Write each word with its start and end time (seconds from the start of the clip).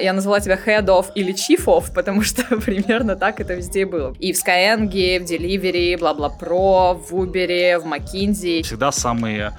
Я 0.00 0.12
назвала 0.12 0.40
тебя 0.40 0.56
head 0.56 0.86
of 0.86 1.06
или 1.14 1.34
chief 1.34 1.64
of, 1.66 1.92
потому 1.94 2.22
что 2.22 2.42
примерно 2.64 3.16
так 3.16 3.40
это 3.40 3.54
везде 3.54 3.86
было. 3.86 4.14
И 4.18 4.32
в 4.32 4.36
Skyeng, 4.36 4.88
в 4.88 5.30
Delivery, 5.30 5.98
бла-бла-про, 5.98 6.94
в 6.94 7.12
Uber, 7.12 7.78
в 7.78 7.86
McKinsey. 7.86 8.62
Всегда 8.62 8.92
самые 8.92 9.52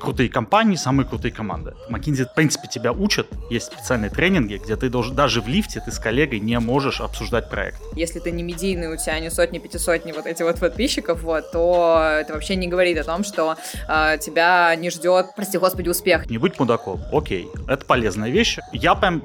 крутые 0.00 0.28
компании, 0.28 0.76
самые 0.76 1.06
крутые 1.06 1.32
команды. 1.32 1.74
McKinsey, 1.90 2.26
в 2.26 2.34
принципе, 2.34 2.68
тебя 2.68 2.92
учат. 2.92 3.26
Есть 3.50 3.66
специальные 3.66 4.10
тренинги, 4.10 4.60
где 4.62 4.76
ты 4.76 4.88
должен, 4.88 5.14
даже 5.14 5.40
в 5.40 5.48
лифте 5.48 5.80
ты 5.84 5.90
с 5.90 5.98
коллегой 5.98 6.40
не 6.40 6.58
можешь 6.58 7.00
обсуждать 7.00 7.48
проект. 7.48 7.80
Если 7.94 8.18
ты 8.18 8.30
не 8.30 8.42
медийный, 8.42 8.92
у 8.92 8.96
тебя 8.96 9.18
не 9.20 9.30
сотни, 9.30 9.58
пятисотни 9.58 10.12
вот 10.12 10.26
эти 10.26 10.42
вот 10.42 10.60
подписчиков, 10.60 11.22
вот, 11.22 11.50
то 11.50 12.18
это 12.20 12.34
вообще 12.34 12.56
не 12.56 12.68
говорит 12.68 12.98
о 12.98 13.04
том, 13.04 13.24
что 13.24 13.56
э, 13.88 14.18
тебя 14.18 14.74
не 14.76 14.90
ждет, 14.90 15.26
прости 15.34 15.58
господи, 15.58 15.88
успех. 15.88 16.28
Не 16.28 16.38
быть 16.38 16.58
мудаком, 16.58 17.00
окей, 17.12 17.48
это 17.68 17.84
полезная 17.84 18.30
вещь. 18.30 18.58
Я 18.72 18.94
прям 18.94 19.22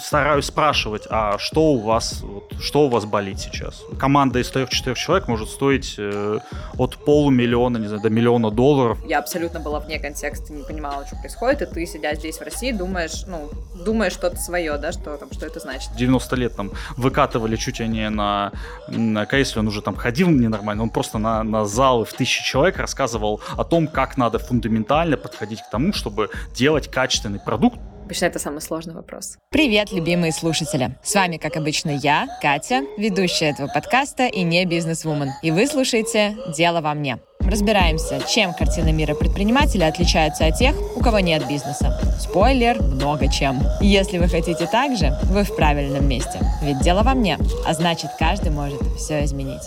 стараюсь 0.00 0.46
спрашивать, 0.46 1.06
а 1.08 1.38
что 1.38 1.72
у 1.72 1.78
вас, 1.78 2.20
вот, 2.22 2.52
что 2.60 2.86
у 2.86 2.88
вас 2.88 3.04
болит 3.04 3.40
сейчас? 3.40 3.82
Команда 3.98 4.40
из 4.40 4.50
трех-четырех 4.50 4.98
человек 4.98 5.28
может 5.28 5.48
стоить 5.48 5.94
э, 5.98 6.38
от 6.76 7.04
полумиллиона, 7.04 7.78
не 7.78 7.86
знаю, 7.86 8.02
до 8.02 8.10
миллиона 8.10 8.50
долларов. 8.50 8.98
Я 9.06 9.18
абсолютно 9.18 9.60
была 9.60 9.80
вне 9.80 9.98
контекста, 9.98 10.52
не 10.52 10.62
понимала, 10.62 11.06
что 11.06 11.16
происходит, 11.16 11.62
и 11.62 11.66
ты, 11.66 11.86
сидя 11.86 12.14
здесь 12.14 12.38
в 12.38 12.42
России, 12.42 12.72
думаешь, 12.72 13.24
ну, 13.26 13.50
думаешь 13.84 14.12
что-то 14.12 14.36
свое, 14.36 14.76
да, 14.78 14.92
что, 14.92 15.16
там, 15.16 15.32
что 15.32 15.46
это 15.46 15.60
значит. 15.60 15.90
90 15.96 16.36
лет 16.36 16.56
там 16.56 16.72
выкатывали 16.96 17.56
чуть 17.56 17.80
ли 17.80 17.88
не 17.88 18.08
на, 18.10 18.52
на 18.88 19.26
кейсе, 19.26 19.60
он 19.60 19.68
уже 19.68 19.82
там 19.82 19.96
ходил 19.96 20.28
ненормально, 20.28 20.84
он 20.84 20.90
просто 20.90 21.18
на, 21.18 21.42
на 21.42 21.64
залы 21.64 22.04
в 22.04 22.12
тысячи 22.12 22.44
человек 22.44 22.76
рассказывал 22.76 23.40
о 23.56 23.64
том, 23.64 23.86
как 23.86 24.16
надо 24.16 24.38
фундаментально 24.38 25.16
подходить 25.16 25.62
к 25.62 25.70
тому, 25.70 25.92
чтобы 25.92 26.30
делать 26.54 26.88
качественный 26.90 27.40
продукт, 27.40 27.78
Обычно 28.12 28.26
это 28.26 28.38
самый 28.38 28.60
сложный 28.60 28.92
вопрос. 28.92 29.38
Привет, 29.48 29.90
любимые 29.90 30.32
слушатели! 30.32 30.98
С 31.02 31.14
вами, 31.14 31.38
как 31.38 31.56
обычно, 31.56 31.88
я, 31.88 32.28
Катя, 32.42 32.82
ведущая 32.98 33.52
этого 33.52 33.68
подкаста 33.68 34.26
и 34.26 34.42
не 34.42 34.66
бизнес-вумен. 34.66 35.30
И 35.42 35.50
вы 35.50 35.66
слушаете 35.66 36.36
«Дело 36.54 36.82
во 36.82 36.92
мне». 36.92 37.20
Разбираемся, 37.40 38.20
чем 38.28 38.52
картина 38.52 38.92
мира 38.92 39.14
предпринимателя 39.14 39.86
отличается 39.86 40.44
от 40.44 40.58
тех, 40.58 40.76
у 40.94 41.00
кого 41.00 41.20
нет 41.20 41.48
бизнеса. 41.48 41.98
Спойлер, 42.20 42.82
много 42.82 43.32
чем. 43.32 43.62
Если 43.80 44.18
вы 44.18 44.28
хотите 44.28 44.66
так 44.66 44.94
же, 44.94 45.16
вы 45.30 45.44
в 45.44 45.56
правильном 45.56 46.06
месте. 46.06 46.38
Ведь 46.62 46.80
дело 46.82 47.02
во 47.02 47.14
мне, 47.14 47.38
а 47.66 47.72
значит, 47.72 48.10
каждый 48.18 48.50
может 48.50 48.82
все 48.98 49.24
изменить. 49.24 49.64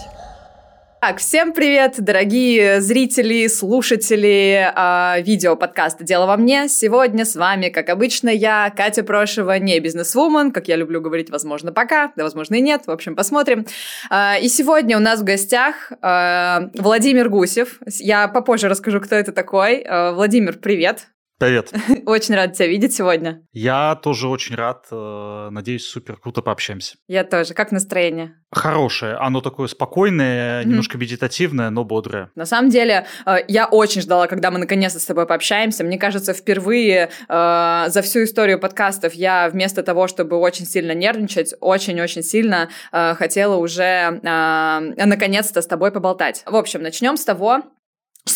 Так, 1.08 1.20
всем 1.20 1.54
привет, 1.54 1.98
дорогие 2.00 2.82
зрители, 2.82 3.46
слушатели 3.46 4.74
э, 4.76 5.22
видео 5.22 5.56
подкаста 5.56 6.04
«Дело 6.04 6.26
во 6.26 6.36
мне». 6.36 6.68
Сегодня 6.68 7.26
с 7.26 7.36
вами, 7.36 7.70
как 7.70 7.90
обычно, 7.90 8.30
я, 8.30 8.74
Катя 8.76 9.04
Прошева, 9.04 9.60
не 9.60 9.80
бизнесвумен, 9.80 10.52
как 10.52 10.68
я 10.68 10.76
люблю 10.76 11.02
говорить, 11.02 11.30
возможно, 11.30 11.72
пока, 11.72 12.12
да, 12.16 12.24
возможно, 12.24 12.56
и 12.56 12.62
нет, 12.62 12.88
в 12.88 12.90
общем, 12.90 13.16
посмотрим. 13.16 13.68
Э, 14.10 14.42
и 14.42 14.48
сегодня 14.48 14.98
у 14.98 15.00
нас 15.00 15.20
в 15.20 15.24
гостях 15.24 15.92
э, 15.92 16.70
Владимир 16.74 17.30
Гусев. 17.30 17.82
Я 17.86 18.28
попозже 18.28 18.68
расскажу, 18.68 19.00
кто 19.00 19.14
это 19.14 19.32
такой. 19.32 19.84
Э, 19.86 20.12
Владимир, 20.12 20.58
привет. 20.58 21.06
Привет. 21.38 21.74
Очень 22.06 22.36
рад 22.36 22.54
тебя 22.54 22.68
видеть 22.68 22.96
сегодня. 22.96 23.42
Я 23.52 23.96
тоже 23.96 24.30
очень 24.30 24.56
рад. 24.56 24.86
Э, 24.90 25.50
надеюсь, 25.52 25.86
супер 25.86 26.16
круто 26.16 26.42
пообщаемся. 26.42 26.96
Я 27.10 27.26
тоже. 27.26 27.54
Как 27.54 27.74
настроение? 27.74 28.36
Хорошее. 28.52 29.16
Оно 29.16 29.42
такое 29.42 29.68
спокойное, 29.68 30.62
mm-hmm. 30.62 30.66
немножко 30.66 30.98
медитативное, 30.98 31.70
но 31.72 31.84
бодрое. 31.84 32.32
На 32.36 32.46
самом 32.46 32.70
деле, 32.70 33.06
э, 33.26 33.36
я 33.50 33.66
очень 33.66 34.00
ждала, 34.00 34.28
когда 34.28 34.50
мы 34.50 34.60
наконец-то 34.60 35.00
с 35.02 35.06
тобой 35.06 35.28
пообщаемся. 35.28 35.84
Мне 35.84 35.98
кажется, 35.98 36.34
впервые 36.34 37.10
э, 37.28 37.86
за 37.90 38.02
всю 38.02 38.24
историю 38.24 38.58
подкастов 38.58 39.14
я 39.14 39.50
вместо 39.50 39.84
того, 39.84 40.08
чтобы 40.08 40.38
очень 40.38 40.66
сильно 40.66 40.94
нервничать, 40.94 41.54
очень-очень 41.60 42.24
сильно 42.24 42.70
хотела 42.92 43.58
уже 43.58 44.20
наконец-то 44.22 45.62
с 45.62 45.68
тобой 45.68 45.92
поболтать. 45.92 46.44
В 46.46 46.56
общем, 46.56 46.82
начнем 46.82 47.18
с 47.18 47.26
того, 47.26 47.64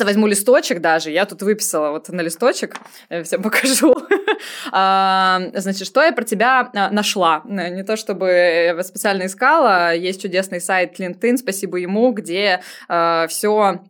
возьму 0.06 0.28
листочек 0.28 0.82
даже, 0.82 1.12
я 1.12 1.26
тут 1.26 1.42
выписала 1.42 1.92
вот 1.92 2.10
на 2.10 2.22
листочек, 2.22 2.78
я 3.10 3.24
всем 3.24 3.42
покажу. 3.42 3.96
А, 4.72 5.42
значит, 5.54 5.88
что 5.88 6.04
я 6.04 6.12
про 6.12 6.24
тебя 6.24 6.70
а, 6.74 6.90
нашла? 6.90 7.42
Не 7.46 7.84
то 7.84 7.96
чтобы 7.96 8.80
специально 8.84 9.26
искала, 9.26 9.96
есть 9.96 10.22
чудесный 10.22 10.62
сайт 10.62 11.00
LinkedIn, 11.00 11.38
спасибо 11.38 11.78
ему, 11.78 12.12
где 12.12 12.62
а, 12.88 13.28
все 13.28 13.82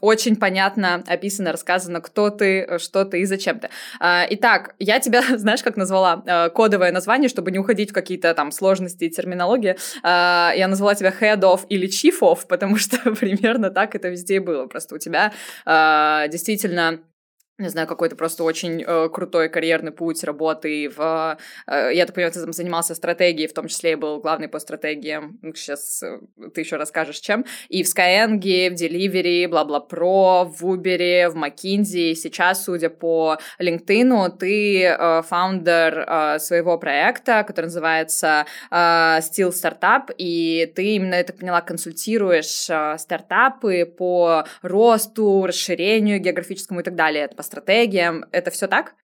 очень 0.00 0.36
понятно 0.36 1.02
описано, 1.06 1.52
рассказано, 1.52 2.00
кто 2.00 2.30
ты, 2.30 2.78
что 2.78 3.04
ты 3.04 3.20
и 3.20 3.24
зачем 3.24 3.60
ты. 3.60 3.68
Итак, 4.00 4.74
я 4.78 5.00
тебя, 5.00 5.22
знаешь, 5.36 5.62
как 5.62 5.76
назвала? 5.76 6.50
Кодовое 6.54 6.92
название, 6.92 7.28
чтобы 7.28 7.50
не 7.50 7.58
уходить 7.58 7.90
в 7.90 7.94
какие-то 7.94 8.34
там 8.34 8.50
сложности 8.52 9.04
и 9.04 9.10
терминологии. 9.10 9.76
Я 10.02 10.66
назвала 10.68 10.94
тебя 10.94 11.12
head 11.18 11.40
of 11.40 11.62
или 11.68 11.88
chief 11.88 12.20
of, 12.20 12.40
потому 12.48 12.76
что 12.76 12.98
примерно 13.14 13.70
так 13.70 13.94
это 13.94 14.08
везде 14.08 14.40
было. 14.40 14.66
Просто 14.66 14.94
у 14.94 14.98
тебя 14.98 15.32
действительно 16.28 17.00
не 17.58 17.68
знаю, 17.68 17.86
какой-то 17.86 18.16
просто 18.16 18.42
очень 18.42 18.82
э, 18.82 19.08
крутой 19.10 19.48
карьерный 19.48 19.92
путь 19.92 20.24
работы 20.24 20.88
в... 20.88 21.38
Э, 21.68 21.90
я 21.92 22.04
так 22.04 22.14
понимаю, 22.14 22.32
ты 22.32 22.40
там 22.40 22.52
занимался 22.52 22.96
стратегией, 22.96 23.46
в 23.46 23.54
том 23.54 23.68
числе 23.68 23.92
и 23.92 23.94
был 23.94 24.20
главный 24.20 24.48
по 24.48 24.58
стратегиям. 24.58 25.38
Сейчас 25.54 26.02
э, 26.02 26.18
ты 26.52 26.62
еще 26.62 26.76
расскажешь, 26.76 27.20
чем. 27.20 27.44
И 27.68 27.84
в 27.84 27.86
Skyeng, 27.86 28.40
в 28.40 28.74
Delivery, 28.74 29.46
бла-бла-про, 29.46 30.46
в 30.46 30.64
Uber, 30.64 31.28
в 31.28 31.36
McKinsey. 31.36 32.14
Сейчас, 32.14 32.64
судя 32.64 32.90
по 32.90 33.38
LinkedIn, 33.60 34.36
ты 34.36 34.86
э, 34.86 35.22
фаундер 35.22 35.98
э, 36.08 36.38
своего 36.40 36.76
проекта, 36.76 37.44
который 37.44 37.66
называется 37.66 38.46
э, 38.72 38.74
Steel 38.74 39.50
Startup, 39.50 40.12
и 40.18 40.72
ты 40.74 40.96
именно, 40.96 41.14
я 41.14 41.22
так 41.22 41.36
поняла, 41.36 41.60
консультируешь 41.60 42.68
э, 42.68 42.98
стартапы 42.98 43.84
по 43.86 44.44
росту, 44.62 45.46
расширению 45.46 46.18
географическому 46.18 46.80
и 46.80 46.82
так 46.82 46.96
далее. 46.96 47.28
Стратегиям. 47.44 48.24
Это 48.32 48.50
все 48.50 48.66
так? 48.66 48.94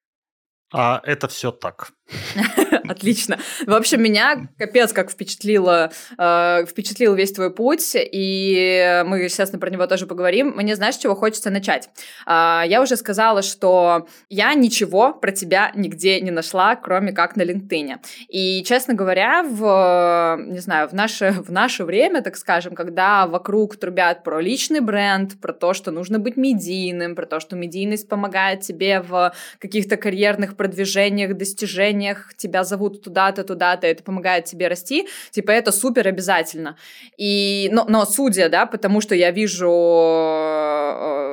А 0.73 1.01
это 1.05 1.29
все 1.29 1.53
так. 1.53 1.93
Отлично. 2.89 3.39
В 3.67 3.75
общем, 3.75 4.03
меня 4.03 4.49
капец 4.59 4.93
как 4.93 5.11
впечатлило, 5.11 5.93
э, 6.19 6.65
впечатлил 6.69 7.15
весь 7.15 7.33
твой 7.33 7.53
путь, 7.53 7.95
и 7.95 9.03
мы, 9.07 9.21
естественно, 9.21 9.61
про 9.61 9.71
него 9.71 9.87
тоже 9.87 10.07
поговорим. 10.07 10.53
Мне, 10.57 10.77
знаешь, 10.77 10.97
чего 10.97 11.15
хочется 11.15 11.51
начать? 11.51 11.89
Э, 12.27 12.63
я 12.67 12.81
уже 12.83 12.97
сказала, 12.97 13.43
что 13.43 14.09
я 14.29 14.55
ничего 14.55 15.13
про 15.13 15.33
тебя 15.33 15.73
нигде 15.75 16.21
не 16.21 16.31
нашла, 16.31 16.77
кроме 16.77 17.13
как 17.13 17.37
на 17.37 17.43
LinkedIn. 17.43 17.97
И, 18.29 18.63
честно 18.65 18.95
говоря, 18.95 19.43
в, 19.43 20.39
не 20.47 20.59
знаю, 20.59 20.89
в 20.89 20.93
наше, 20.93 21.31
в 21.47 21.51
наше 21.53 21.85
время, 21.85 22.23
так 22.23 22.37
скажем, 22.37 22.75
когда 22.75 23.27
вокруг 23.27 23.77
трубят 23.77 24.25
про 24.25 24.41
личный 24.41 24.81
бренд, 24.81 25.41
про 25.41 25.53
то, 25.53 25.75
что 25.75 25.91
нужно 25.91 26.19
быть 26.19 26.37
медийным, 26.37 27.15
про 27.15 27.27
то, 27.27 27.41
что 27.41 27.57
медийность 27.57 28.09
помогает 28.09 28.61
тебе 28.61 29.01
в 29.01 29.33
каких-то 29.59 29.97
карьерных 29.97 30.57
продвижениях, 30.57 31.37
достижениях, 31.37 32.00
отношениях, 32.01 32.35
тебя 32.37 32.65
зовут 32.65 33.03
туда-то, 33.03 33.45
туда-то, 33.45 33.87
это 33.87 34.03
помогает 34.03 34.45
тебе 34.45 34.69
расти, 34.69 35.09
типа 35.31 35.51
это 35.51 35.73
супер 35.73 36.09
обязательно. 36.09 36.77
И, 37.17 37.69
но, 37.73 37.85
но 37.89 38.05
судя, 38.05 38.49
да, 38.49 38.67
потому 38.67 39.01
что 39.01 39.15
я 39.15 39.31
вижу, 39.31 39.71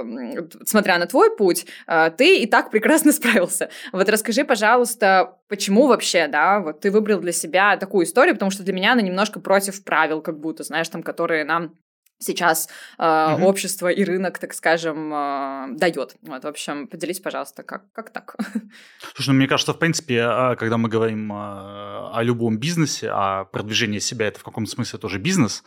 э, 0.04 0.48
смотря 0.66 0.98
на 0.98 1.06
твой 1.06 1.36
путь, 1.36 1.66
э, 1.88 2.12
ты 2.18 2.40
и 2.40 2.46
так 2.46 2.72
прекрасно 2.72 3.12
справился. 3.14 3.70
Вот 3.92 4.10
расскажи, 4.10 4.44
пожалуйста, 4.44 5.36
почему 5.48 5.88
вообще, 5.88 6.28
да, 6.28 6.60
вот 6.60 6.82
ты 6.82 6.92
выбрал 6.92 7.20
для 7.20 7.32
себя 7.32 7.78
такую 7.78 8.06
историю, 8.06 8.36
потому 8.36 8.52
что 8.52 8.64
для 8.64 8.74
меня 8.74 8.94
она 8.94 9.02
немножко 9.02 9.40
против 9.40 9.84
правил, 9.84 10.22
как 10.22 10.40
будто, 10.40 10.64
знаешь, 10.64 10.90
там, 10.90 11.04
которые 11.04 11.46
нам 11.46 11.72
сейчас 12.20 12.70
э, 12.98 13.34
угу. 13.34 13.46
общество 13.46 13.88
и 13.88 14.04
рынок, 14.04 14.40
так 14.40 14.54
скажем, 14.54 15.14
э, 15.14 15.78
дает. 15.78 16.16
Вот, 16.22 16.44
в 16.44 16.48
общем, 16.48 16.88
поделись, 16.88 17.20
пожалуйста, 17.20 17.64
как, 17.64 17.92
как 17.94 18.10
так? 18.12 18.36
Слушай, 19.16 19.30
ну, 19.30 19.36
мне 19.36 19.48
кажется, 19.48 19.74
в 19.74 19.80
принципе, 19.80 20.22
а, 20.22 20.56
когда 20.56 20.78
мы 20.78 20.90
говорим 20.90 21.32
о 21.34 22.20
любом 22.22 22.58
бизнесе, 22.58 23.10
о 23.12 23.46
продвижении 23.46 24.00
себя, 24.00 24.28
это 24.28 24.40
в 24.40 24.44
каком-то 24.44 24.72
смысле 24.72 25.00
тоже 25.00 25.20
бизнес, 25.20 25.64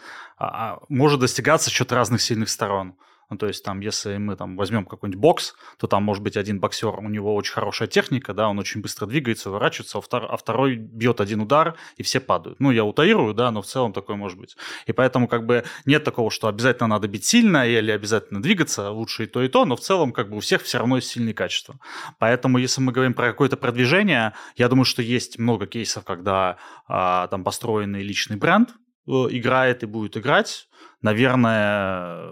может 0.88 1.20
достигаться 1.20 1.70
счет 1.70 1.92
разных 1.92 2.22
сильных 2.22 2.48
сторон. 2.48 2.94
Ну, 3.30 3.36
то 3.36 3.46
есть 3.46 3.64
там, 3.64 3.80
если 3.80 4.16
мы 4.16 4.34
там 4.34 4.56
возьмем 4.56 4.84
какой-нибудь 4.84 5.20
бокс, 5.20 5.54
то 5.78 5.86
там 5.86 6.02
может 6.02 6.22
быть 6.22 6.36
один 6.36 6.58
боксер, 6.58 6.98
у 6.98 7.08
него 7.08 7.34
очень 7.34 7.52
хорошая 7.52 7.88
техника, 7.88 8.34
да, 8.34 8.48
он 8.48 8.58
очень 8.58 8.82
быстро 8.82 9.06
двигается, 9.06 9.50
уворачивается, 9.50 9.98
а, 9.98 10.00
втор- 10.00 10.26
а 10.28 10.36
второй 10.36 10.74
бьет 10.74 11.20
один 11.20 11.40
удар, 11.40 11.76
и 11.96 12.02
все 12.02 12.18
падают. 12.18 12.58
Ну, 12.58 12.72
я 12.72 12.84
утаирую, 12.84 13.32
да, 13.32 13.50
но 13.52 13.62
в 13.62 13.66
целом 13.66 13.92
такое 13.92 14.16
может 14.16 14.38
быть. 14.38 14.56
И 14.86 14.92
поэтому 14.92 15.28
как 15.28 15.46
бы 15.46 15.64
нет 15.84 16.02
такого, 16.02 16.30
что 16.30 16.48
обязательно 16.48 16.88
надо 16.88 17.06
бить 17.06 17.24
сильно 17.24 17.66
или 17.66 17.92
обязательно 17.92 18.42
двигаться, 18.42 18.90
лучше 18.90 19.24
и 19.24 19.26
то, 19.26 19.42
и 19.42 19.48
то, 19.48 19.64
но 19.64 19.76
в 19.76 19.80
целом 19.80 20.12
как 20.12 20.28
бы 20.28 20.36
у 20.36 20.40
всех 20.40 20.62
все 20.62 20.78
равно 20.78 20.96
есть 20.96 21.08
сильные 21.08 21.34
качества. 21.34 21.78
Поэтому 22.18 22.58
если 22.58 22.80
мы 22.80 22.92
говорим 22.92 23.14
про 23.14 23.28
какое-то 23.28 23.56
продвижение, 23.56 24.34
я 24.56 24.68
думаю, 24.68 24.84
что 24.84 25.02
есть 25.02 25.38
много 25.38 25.66
кейсов, 25.66 26.04
когда 26.04 26.56
а, 26.88 27.28
там 27.28 27.44
построенный 27.44 28.02
личный 28.02 28.36
бренд, 28.36 28.70
э, 29.06 29.12
играет 29.30 29.82
и 29.82 29.86
будет 29.86 30.16
играть 30.16 30.68
наверное, 31.02 32.30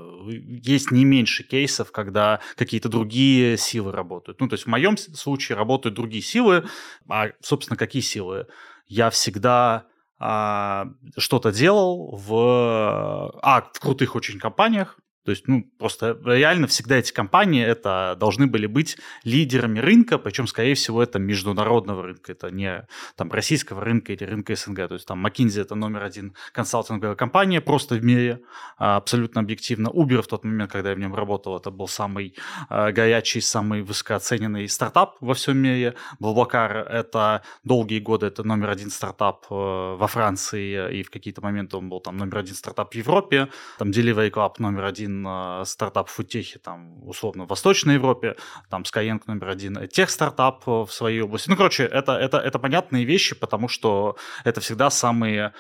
есть 0.62 0.90
не 0.90 1.04
меньше 1.04 1.42
кейсов, 1.42 1.92
когда 1.92 2.40
какие-то 2.56 2.88
другие 2.88 3.56
силы 3.56 3.92
работают. 3.92 4.40
Ну, 4.40 4.48
то 4.48 4.54
есть 4.54 4.64
в 4.64 4.68
моем 4.68 4.96
случае 4.96 5.56
работают 5.56 5.94
другие 5.94 6.22
силы, 6.22 6.66
а, 7.08 7.28
собственно, 7.40 7.76
какие 7.76 8.02
силы? 8.02 8.46
Я 8.86 9.10
всегда 9.10 9.86
а, 10.18 10.86
что-то 11.16 11.52
делал 11.52 12.16
в, 12.16 13.32
а, 13.42 13.70
в 13.72 13.80
крутых 13.80 14.16
очень 14.16 14.38
компаниях, 14.38 14.98
то 15.28 15.32
есть, 15.32 15.46
ну, 15.46 15.70
просто 15.76 16.18
реально 16.24 16.68
всегда 16.68 16.96
эти 16.96 17.12
компании 17.12 17.62
это 17.62 18.16
должны 18.18 18.46
были 18.46 18.66
быть 18.66 18.96
лидерами 19.24 19.78
рынка, 19.78 20.16
причем, 20.16 20.46
скорее 20.46 20.74
всего, 20.74 21.02
это 21.02 21.18
международного 21.18 22.02
рынка, 22.02 22.32
это 22.32 22.50
не 22.50 22.86
там 23.14 23.30
российского 23.30 23.84
рынка 23.84 24.14
или 24.14 24.24
рынка 24.24 24.56
СНГ. 24.56 24.88
То 24.88 24.94
есть 24.94 25.06
там 25.06 25.26
McKinsey 25.26 25.60
это 25.60 25.74
номер 25.74 26.04
один 26.04 26.32
консалтинговая 26.52 27.14
компания 27.14 27.60
просто 27.60 27.96
в 27.96 28.02
мире, 28.02 28.40
а, 28.78 28.96
абсолютно 28.96 29.42
объективно. 29.42 29.88
Uber 29.88 30.22
в 30.22 30.28
тот 30.28 30.44
момент, 30.44 30.72
когда 30.72 30.88
я 30.88 30.94
в 30.96 30.98
нем 30.98 31.14
работал, 31.14 31.58
это 31.58 31.70
был 31.70 31.88
самый 31.88 32.34
а, 32.70 32.90
горячий, 32.90 33.42
самый 33.42 33.82
высокооцененный 33.82 34.66
стартап 34.66 35.18
во 35.20 35.34
всем 35.34 35.58
мире. 35.58 35.94
Blablacar 36.22 36.88
это 36.88 37.42
долгие 37.64 38.00
годы, 38.00 38.28
это 38.28 38.44
номер 38.44 38.70
один 38.70 38.90
стартап 38.90 39.44
э, 39.50 39.54
во 39.54 40.06
Франции, 40.06 41.00
и 41.00 41.02
в 41.02 41.10
какие-то 41.10 41.42
моменты 41.42 41.76
он 41.76 41.90
был 41.90 42.00
там 42.00 42.16
номер 42.16 42.38
один 42.38 42.54
стартап 42.54 42.94
в 42.94 42.94
Европе. 42.94 43.48
Там 43.78 43.90
Delivery 43.90 44.30
Club 44.30 44.54
номер 44.58 44.84
один 44.84 45.17
один 45.26 45.66
стартап 45.66 46.08
в 46.08 46.12
футехе, 46.12 46.58
там, 46.58 47.08
условно, 47.08 47.44
в 47.44 47.48
Восточной 47.48 47.94
Европе, 47.94 48.36
там, 48.70 48.82
Skyeng 48.82 49.20
номер 49.26 49.48
один, 49.48 49.88
тех 49.88 50.10
стартап 50.10 50.66
в 50.66 50.88
своей 50.88 51.20
области. 51.22 51.50
Ну, 51.50 51.56
короче, 51.56 51.84
это, 51.84 52.12
это, 52.12 52.38
это 52.38 52.58
понятные 52.58 53.04
вещи, 53.04 53.34
потому 53.34 53.68
что 53.68 54.16
это 54.44 54.60
всегда 54.60 54.90
самые 54.90 55.52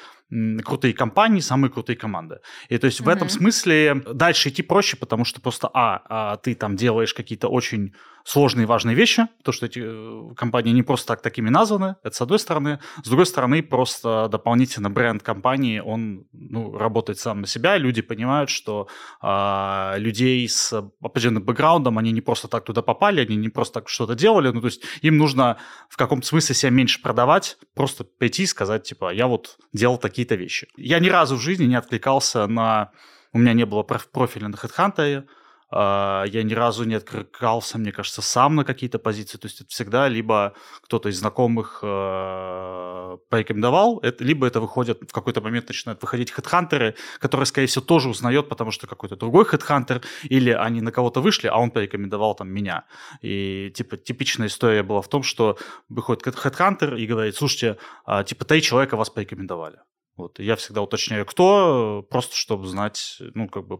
крутые 0.64 0.94
компании, 0.94 1.40
самые 1.40 1.70
крутые 1.70 1.96
команды. 1.96 2.40
И 2.68 2.78
то 2.78 2.86
есть 2.86 3.00
mm-hmm. 3.00 3.04
в 3.04 3.08
этом 3.08 3.28
смысле 3.28 4.02
дальше 4.12 4.50
идти 4.50 4.62
проще, 4.62 4.96
потому 4.96 5.24
что 5.24 5.40
просто, 5.40 5.70
а, 5.72 6.02
а 6.08 6.36
ты 6.36 6.54
там 6.54 6.76
делаешь 6.76 7.14
какие-то 7.14 7.48
очень 7.48 7.94
сложные 8.28 8.66
важные 8.66 8.94
вещи, 8.94 9.26
то, 9.42 9.52
что 9.52 9.64
эти 9.64 9.80
э, 9.82 10.34
компании 10.34 10.72
не 10.72 10.82
просто 10.82 11.06
так 11.06 11.22
такими 11.22 11.48
названы, 11.48 11.96
это 12.02 12.14
с 12.14 12.20
одной 12.20 12.38
стороны. 12.38 12.78
С 13.02 13.08
другой 13.08 13.24
стороны, 13.24 13.62
просто 13.62 14.28
дополнительно 14.30 14.90
бренд 14.90 15.22
компании, 15.22 15.78
он 15.78 16.26
ну, 16.32 16.76
работает 16.76 17.18
сам 17.18 17.40
на 17.40 17.46
себя, 17.46 17.78
люди 17.78 18.02
понимают, 18.02 18.50
что 18.50 18.88
а, 19.22 19.94
людей 19.96 20.46
с 20.46 20.74
определенным 21.00 21.42
бэкграундом, 21.42 21.96
они 21.96 22.12
не 22.12 22.20
просто 22.20 22.48
так 22.48 22.64
туда 22.64 22.82
попали, 22.82 23.22
они 23.22 23.36
не 23.36 23.48
просто 23.48 23.80
так 23.80 23.88
что-то 23.88 24.14
делали, 24.14 24.50
ну, 24.50 24.60
то 24.60 24.66
есть 24.66 24.82
им 25.00 25.16
нужно 25.16 25.56
в 25.88 25.96
каком-то 25.96 26.26
смысле 26.26 26.54
себя 26.54 26.70
меньше 26.70 27.00
продавать, 27.00 27.56
просто 27.74 28.04
прийти 28.04 28.42
и 28.42 28.46
сказать, 28.46 28.82
типа, 28.82 29.10
я 29.10 29.26
вот 29.26 29.56
делал 29.72 29.96
такие-то 30.18 30.34
вещи. 30.34 30.66
Я 30.76 30.98
ни 30.98 31.08
разу 31.08 31.36
в 31.36 31.40
жизни 31.40 31.66
не 31.66 31.78
откликался 31.78 32.46
на... 32.46 32.90
У 33.32 33.38
меня 33.38 33.52
не 33.52 33.66
было 33.66 33.82
профиля 33.82 34.48
на 34.48 34.56
HeadHunter, 34.56 35.24
а, 35.70 36.24
я 36.26 36.42
ни 36.42 36.54
разу 36.54 36.84
не 36.84 36.94
откликался, 36.94 37.78
мне 37.78 37.92
кажется, 37.92 38.22
сам 38.22 38.56
на 38.56 38.64
какие-то 38.64 38.98
позиции. 38.98 39.38
То 39.38 39.46
есть 39.48 39.60
это 39.60 39.70
всегда 39.70 40.08
либо 40.08 40.54
кто-то 40.82 41.10
из 41.10 41.18
знакомых 41.18 41.80
э, 41.82 43.18
порекомендовал, 43.28 44.02
либо 44.18 44.46
это 44.46 44.60
выходит, 44.60 44.98
в 45.08 45.12
какой-то 45.12 45.40
момент 45.40 45.68
начинают 45.68 46.00
выходить 46.02 46.30
хедхантеры, 46.30 46.94
которые, 47.20 47.46
скорее 47.46 47.66
всего, 47.66 47.84
тоже 47.84 48.08
узнает, 48.08 48.48
потому 48.48 48.70
что 48.70 48.86
какой-то 48.86 49.16
другой 49.16 49.44
хедхантер, 49.44 50.00
или 50.22 50.50
они 50.50 50.80
на 50.80 50.90
кого-то 50.90 51.20
вышли, 51.20 51.48
а 51.48 51.58
он 51.58 51.70
порекомендовал 51.70 52.34
там 52.34 52.48
меня. 52.48 52.84
И 53.20 53.70
типа 53.74 53.98
типичная 53.98 54.46
история 54.46 54.82
была 54.82 55.02
в 55.02 55.08
том, 55.08 55.22
что 55.22 55.58
выходит 55.90 56.24
хедхантер 56.36 56.94
и 56.94 57.06
говорит, 57.06 57.36
слушайте, 57.36 57.76
а, 58.06 58.24
типа 58.24 58.44
три 58.46 58.62
человека 58.62 58.96
вас 58.96 59.10
порекомендовали. 59.10 59.76
Вот, 60.18 60.40
я 60.40 60.56
всегда 60.56 60.82
уточняю, 60.82 61.24
кто, 61.24 62.04
просто 62.10 62.34
чтобы 62.36 62.66
знать, 62.66 63.18
ну, 63.34 63.48
как 63.48 63.66
бы, 63.68 63.78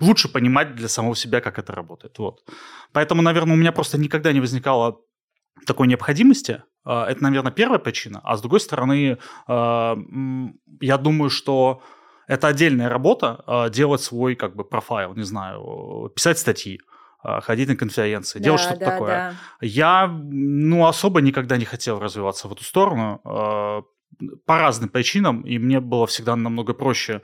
лучше 0.00 0.28
понимать 0.28 0.74
для 0.74 0.88
самого 0.88 1.14
себя, 1.14 1.40
как 1.40 1.58
это 1.58 1.72
работает. 1.72 2.18
Вот. 2.18 2.40
Поэтому, 2.92 3.22
наверное, 3.22 3.54
у 3.54 3.56
меня 3.58 3.70
просто 3.70 3.96
никогда 3.96 4.32
не 4.32 4.40
возникало 4.40 5.00
такой 5.66 5.86
необходимости. 5.86 6.62
А, 6.84 7.06
это, 7.06 7.22
наверное, 7.22 7.52
первая 7.52 7.78
причина. 7.78 8.20
А 8.24 8.36
с 8.36 8.40
другой 8.40 8.60
стороны, 8.60 9.18
а, 9.46 9.96
я 10.80 10.98
думаю, 10.98 11.30
что 11.30 11.80
это 12.26 12.48
отдельная 12.48 12.88
работа, 12.88 13.44
а, 13.46 13.68
делать 13.68 14.02
свой, 14.02 14.34
как 14.34 14.56
бы, 14.56 14.64
профайл, 14.64 15.14
не 15.14 15.24
знаю, 15.24 16.10
писать 16.14 16.38
статьи, 16.38 16.80
ходить 17.22 17.68
на 17.68 17.76
конференции, 17.76 18.38
да, 18.38 18.44
делать 18.44 18.60
что-то 18.60 18.80
да, 18.80 18.90
такое. 18.90 19.10
Да. 19.10 19.34
Я, 19.60 20.06
ну, 20.08 20.86
особо 20.86 21.20
никогда 21.20 21.56
не 21.56 21.64
хотел 21.64 21.98
развиваться 21.98 22.48
в 22.48 22.52
эту 22.52 22.64
сторону 22.64 23.20
по 24.46 24.58
разным 24.58 24.88
причинам, 24.88 25.42
и 25.42 25.58
мне 25.58 25.80
было 25.80 26.06
всегда 26.06 26.36
намного 26.36 26.74
проще 26.74 27.22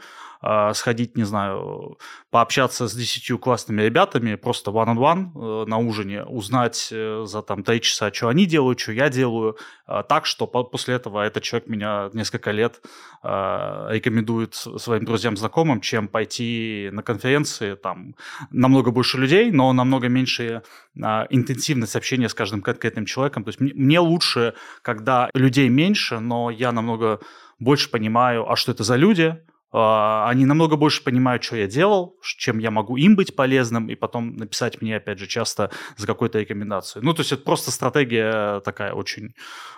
сходить, 0.75 1.17
не 1.17 1.25
знаю, 1.25 1.99
пообщаться 2.31 2.89
с 2.89 2.95
десятью 2.95 3.39
классными 3.39 3.83
ребятами, 3.83 4.35
просто 4.35 4.71
one-on-one 4.73 5.31
э, 5.35 5.65
на 5.67 5.79
ужине, 5.79 6.25
узнать 6.25 6.89
э, 6.91 7.25
за 7.27 7.43
там 7.43 7.63
три 7.63 7.81
часа, 7.81 8.13
что 8.13 8.29
они 8.29 8.45
делают, 8.45 8.81
что 8.81 8.93
я 8.93 9.09
делаю, 9.09 9.57
э, 9.87 10.03
так, 10.09 10.27
что 10.27 10.47
по- 10.47 10.65
после 10.65 10.97
этого 10.97 11.23
этот 11.23 11.45
человек 11.45 11.69
меня 11.69 12.11
несколько 12.13 12.51
лет 12.51 12.83
э, 13.23 13.87
рекомендует 13.91 14.55
своим 14.55 15.05
друзьям, 15.05 15.37
знакомым, 15.37 15.81
чем 15.81 16.09
пойти 16.09 16.91
на 16.93 17.03
конференции, 17.03 17.75
там 17.75 18.15
намного 18.51 18.91
больше 18.91 19.17
людей, 19.19 19.51
но 19.51 19.73
намного 19.73 20.09
меньше 20.09 20.63
интенсивность 20.95 21.97
общения 21.97 22.29
с 22.29 22.35
каждым 22.35 22.63
конкретным 22.63 23.07
человеком. 23.07 23.45
То 23.45 23.51
есть 23.51 23.61
мне, 23.61 23.99
лучше, 23.99 24.55
когда 24.83 25.31
людей 25.35 25.69
меньше, 25.69 26.21
но 26.21 26.51
я 26.51 26.73
намного 26.73 27.21
больше 27.59 27.91
понимаю, 27.91 28.51
а 28.51 28.57
что 28.57 28.73
это 28.73 28.85
за 28.85 28.97
люди, 28.97 29.25
а, 29.25 29.54
они 29.77 30.47
намного 30.47 30.77
больше 30.77 31.03
понимают, 31.03 31.43
что 31.43 31.57
я 31.57 31.67
делал, 31.67 32.17
чем 32.23 32.59
я 32.59 32.71
могу 32.71 32.97
им 32.97 33.17
быть 33.17 33.35
полезным, 33.35 33.89
и 33.89 33.97
потом 33.97 34.37
написать 34.37 34.81
мне, 34.81 34.97
опять 34.97 35.19
же, 35.19 35.27
часто 35.27 35.71
за 35.97 36.07
какую-то 36.07 36.39
рекомендацию. 36.39 37.05
Ну, 37.05 37.13
то 37.13 37.21
есть 37.21 37.33
это 37.33 37.43
просто 37.43 37.71
стратегия 37.71 38.61
такая 38.61 38.93
очень 38.93 39.35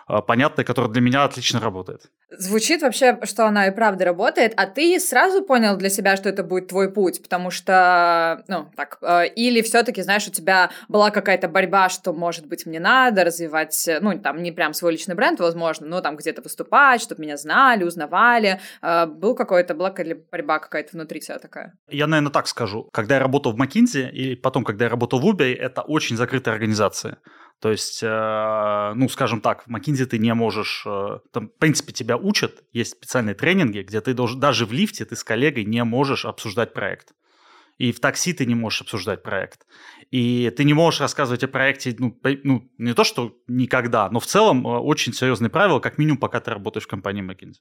а, 0.08 0.22
понятная, 0.22 0.64
которая 0.64 0.90
для 0.92 1.00
меня 1.00 1.24
отлично 1.24 1.58
работает. 1.58 2.10
Звучит 2.30 2.82
вообще, 2.82 3.18
что 3.24 3.46
она 3.46 3.66
и 3.66 3.72
правда 3.72 4.04
работает, 4.04 4.52
а 4.56 4.66
ты 4.66 5.00
сразу 5.00 5.42
понял 5.42 5.76
для 5.76 5.88
себя, 5.88 6.16
что 6.16 6.28
это 6.28 6.44
будет 6.44 6.68
твой 6.68 6.92
путь, 6.92 7.20
потому 7.22 7.50
что, 7.50 8.44
ну, 8.46 8.70
так, 8.76 8.98
э, 9.02 9.26
или 9.34 9.62
все-таки, 9.62 10.02
знаешь, 10.02 10.28
у 10.28 10.30
тебя 10.30 10.70
была 10.88 11.10
какая-то 11.10 11.48
борьба, 11.48 11.88
что, 11.88 12.12
может 12.12 12.46
быть, 12.46 12.66
мне 12.66 12.78
надо 12.78 13.24
развивать, 13.24 13.88
ну, 14.00 14.16
там, 14.20 14.42
не 14.42 14.52
прям 14.52 14.74
свой 14.74 14.92
личный 14.92 15.16
бренд, 15.16 15.40
возможно, 15.40 15.86
но 15.86 16.00
там 16.00 16.16
где-то 16.16 16.40
выступать, 16.40 17.00
чтобы 17.00 17.22
меня 17.22 17.36
знали, 17.36 17.82
узнавали, 17.82 18.60
э, 18.82 19.06
был 19.06 19.34
какой-то, 19.34 19.74
была 19.74 19.85
борьба 20.30 20.58
какая-то 20.58 20.90
внутри 20.92 21.20
тебя 21.20 21.38
такая? 21.38 21.78
Я, 21.88 22.06
наверное, 22.06 22.32
так 22.32 22.46
скажу. 22.46 22.88
Когда 22.92 23.14
я 23.16 23.20
работал 23.20 23.52
в 23.52 23.60
McKinsey, 23.60 24.10
и 24.10 24.36
потом, 24.36 24.64
когда 24.64 24.84
я 24.84 24.90
работал 24.90 25.20
в 25.20 25.26
Uber, 25.26 25.54
это 25.54 25.82
очень 25.82 26.16
закрытая 26.16 26.54
организация. 26.54 27.18
То 27.60 27.70
есть, 27.70 28.02
э, 28.02 28.92
ну, 28.94 29.08
скажем 29.08 29.40
так, 29.40 29.66
в 29.66 29.74
McKinsey 29.74 30.04
ты 30.04 30.18
не 30.18 30.34
можешь, 30.34 30.84
э, 30.86 31.18
там, 31.32 31.48
в 31.48 31.58
принципе, 31.58 31.92
тебя 31.92 32.16
учат, 32.16 32.62
есть 32.72 32.92
специальные 32.92 33.34
тренинги, 33.34 33.80
где 33.80 34.00
ты 34.00 34.12
должен, 34.12 34.38
даже 34.38 34.66
в 34.66 34.72
лифте 34.72 35.04
ты 35.04 35.16
с 35.16 35.24
коллегой 35.24 35.64
не 35.64 35.82
можешь 35.84 36.26
обсуждать 36.26 36.74
проект. 36.74 37.12
И 37.78 37.92
в 37.92 38.00
такси 38.00 38.32
ты 38.32 38.46
не 38.46 38.54
можешь 38.54 38.82
обсуждать 38.82 39.22
проект. 39.22 39.66
И 40.10 40.52
ты 40.56 40.64
не 40.64 40.72
можешь 40.72 41.00
рассказывать 41.00 41.42
о 41.42 41.48
проекте, 41.48 41.94
ну, 41.98 42.16
ну 42.44 42.70
не 42.78 42.94
то, 42.94 43.02
что 43.02 43.36
никогда, 43.48 44.08
но 44.10 44.20
в 44.20 44.26
целом 44.26 44.66
э, 44.66 44.70
очень 44.78 45.12
серьезные 45.12 45.50
правила, 45.50 45.80
как 45.80 45.98
минимум, 45.98 46.18
пока 46.18 46.38
ты 46.38 46.52
работаешь 46.52 46.84
в 46.84 46.88
компании 46.88 47.24
McKinsey. 47.24 47.58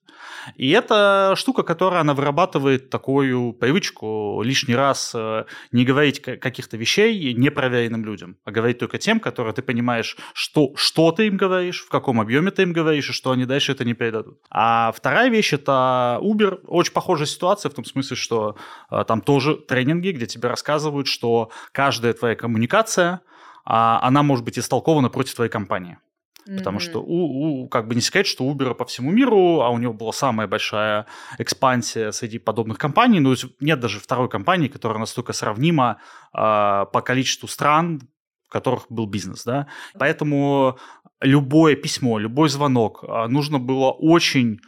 И 0.56 0.70
это 0.70 1.34
штука, 1.36 1.64
которая, 1.64 2.02
она 2.02 2.14
вырабатывает 2.14 2.90
такую 2.92 3.54
привычку 3.54 4.42
лишний 4.44 4.76
раз 4.76 5.12
э, 5.16 5.46
не 5.72 5.86
говорить 5.86 6.22
каких-то 6.22 6.78
вещей 6.78 7.34
непроверенным 7.34 8.06
людям, 8.06 8.38
а 8.46 8.52
говорить 8.52 8.78
только 8.78 9.00
тем, 9.00 9.20
которые 9.20 9.54
ты 9.54 9.64
понимаешь, 9.64 10.16
что, 10.34 10.72
что 10.76 11.12
ты 11.12 11.28
им 11.28 11.38
говоришь, 11.38 11.82
в 11.82 11.90
каком 11.90 12.22
объеме 12.22 12.52
ты 12.52 12.62
им 12.62 12.74
говоришь, 12.74 13.10
и 13.10 13.14
что 13.14 13.32
они 13.32 13.46
дальше 13.46 13.72
это 13.72 13.84
не 13.84 13.96
передадут. 13.96 14.40
А 14.52 14.92
вторая 14.92 15.30
вещь– 15.30 15.54
это 15.54 16.20
Uber. 16.22 16.60
Очень 16.68 16.94
похожая 16.94 17.28
ситуация 17.28 17.72
в 17.72 17.74
том 17.74 17.86
смысле, 17.86 18.16
что 18.16 18.56
э, 18.92 19.04
там 19.08 19.22
тоже 19.22 19.56
тренинги, 19.56 20.05
где 20.12 20.26
тебе 20.26 20.50
рассказывают, 20.50 21.08
что 21.08 21.52
каждая 21.72 22.14
твоя 22.14 22.36
коммуникация, 22.36 23.22
а, 23.66 24.00
она 24.02 24.24
может 24.24 24.46
быть 24.46 24.60
истолкована 24.60 25.10
против 25.10 25.36
твоей 25.36 25.52
компании. 25.52 25.98
Потому 26.46 26.78
mm-hmm. 26.78 26.82
что 26.82 27.02
у, 27.02 27.64
у, 27.64 27.68
как 27.68 27.88
бы 27.88 27.96
не 27.96 28.02
секрет, 28.02 28.28
что 28.28 28.44
Uber 28.44 28.76
по 28.76 28.86
всему 28.86 29.10
миру, 29.10 29.62
а 29.62 29.70
у 29.70 29.80
него 29.80 29.94
была 29.94 30.12
самая 30.12 30.48
большая 30.48 31.08
экспансия 31.40 32.12
среди 32.12 32.38
подобных 32.38 32.78
компаний. 32.78 33.20
Ну, 33.20 33.34
нет 33.60 33.80
даже 33.80 34.00
второй 34.00 34.30
компании, 34.30 34.68
которая 34.68 35.00
настолько 35.00 35.34
сравнима 35.34 35.98
э, 36.34 36.38
по 36.38 37.02
количеству 37.04 37.48
стран, 37.48 38.02
в 38.48 38.52
которых 38.52 38.86
был 38.90 39.08
бизнес, 39.08 39.44
да. 39.44 39.66
Поэтому 39.98 40.78
любое 41.20 41.76
письмо, 41.76 42.20
любой 42.20 42.50
звонок 42.50 43.04
э, 43.04 43.28
нужно 43.28 43.58
было 43.58 43.90
очень 43.90 44.60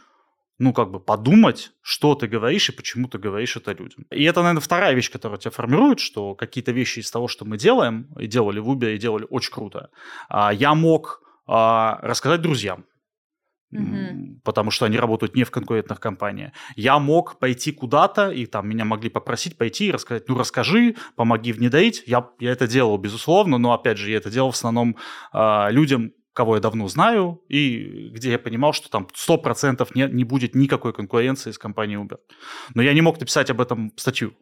ну, 0.58 0.72
как 0.72 0.90
бы 0.90 0.98
подумать, 0.98 1.72
что 1.82 2.14
ты 2.16 2.26
говоришь 2.26 2.68
и 2.68 2.72
почему 2.72 3.08
ты 3.08 3.18
говоришь 3.18 3.56
это 3.56 3.72
людям. 3.72 4.06
И 4.10 4.24
это, 4.24 4.40
наверное, 4.42 4.60
вторая 4.60 4.92
вещь, 4.94 5.10
которая 5.10 5.38
тебя 5.38 5.52
формирует, 5.52 6.00
что 6.00 6.34
какие-то 6.34 6.72
вещи 6.72 6.98
из 6.98 7.10
того, 7.10 7.28
что 7.28 7.44
мы 7.44 7.56
делаем, 7.56 8.08
и 8.18 8.26
делали 8.26 8.58
в 8.58 8.68
Uber, 8.68 8.92
и 8.94 8.98
делали 8.98 9.26
очень 9.30 9.52
круто, 9.52 9.90
а, 10.28 10.52
я 10.52 10.74
мог 10.74 11.22
а, 11.46 11.98
рассказать 12.02 12.42
друзьям. 12.42 12.84
Мгм. 13.70 14.40
потому 14.44 14.70
что 14.70 14.86
они 14.86 14.96
работают 14.96 15.36
не 15.36 15.44
в 15.44 15.50
конкурентных 15.50 16.00
компаниях. 16.00 16.52
Я 16.74 16.98
мог 16.98 17.38
пойти 17.38 17.70
куда-то, 17.70 18.30
и 18.30 18.46
там 18.46 18.66
меня 18.66 18.86
могли 18.86 19.10
попросить 19.10 19.58
пойти 19.58 19.88
и 19.88 19.90
рассказать, 19.90 20.26
ну 20.26 20.38
расскажи, 20.38 20.96
помоги 21.16 21.52
внедрить. 21.52 22.02
Я, 22.06 22.30
я 22.40 22.52
это 22.52 22.66
делал, 22.66 22.96
безусловно, 22.96 23.58
но 23.58 23.74
опять 23.74 23.98
же, 23.98 24.10
я 24.10 24.16
это 24.16 24.30
делал 24.30 24.52
в 24.52 24.54
основном 24.54 24.96
а, 25.32 25.68
людям, 25.68 26.14
кого 26.38 26.54
я 26.54 26.60
давно 26.60 26.86
знаю, 26.86 27.40
и 27.48 28.10
где 28.14 28.30
я 28.30 28.38
понимал, 28.38 28.72
что 28.72 28.88
там 28.88 29.08
100% 29.28 29.88
не, 29.94 30.06
не 30.06 30.22
будет 30.22 30.54
никакой 30.54 30.92
конкуренции 30.92 31.50
с 31.50 31.58
компанией 31.58 31.98
Uber. 31.98 32.18
Но 32.74 32.82
я 32.82 32.94
не 32.94 33.00
мог 33.00 33.18
написать 33.18 33.50
об 33.50 33.60
этом 33.60 33.92
статью. 33.96 34.34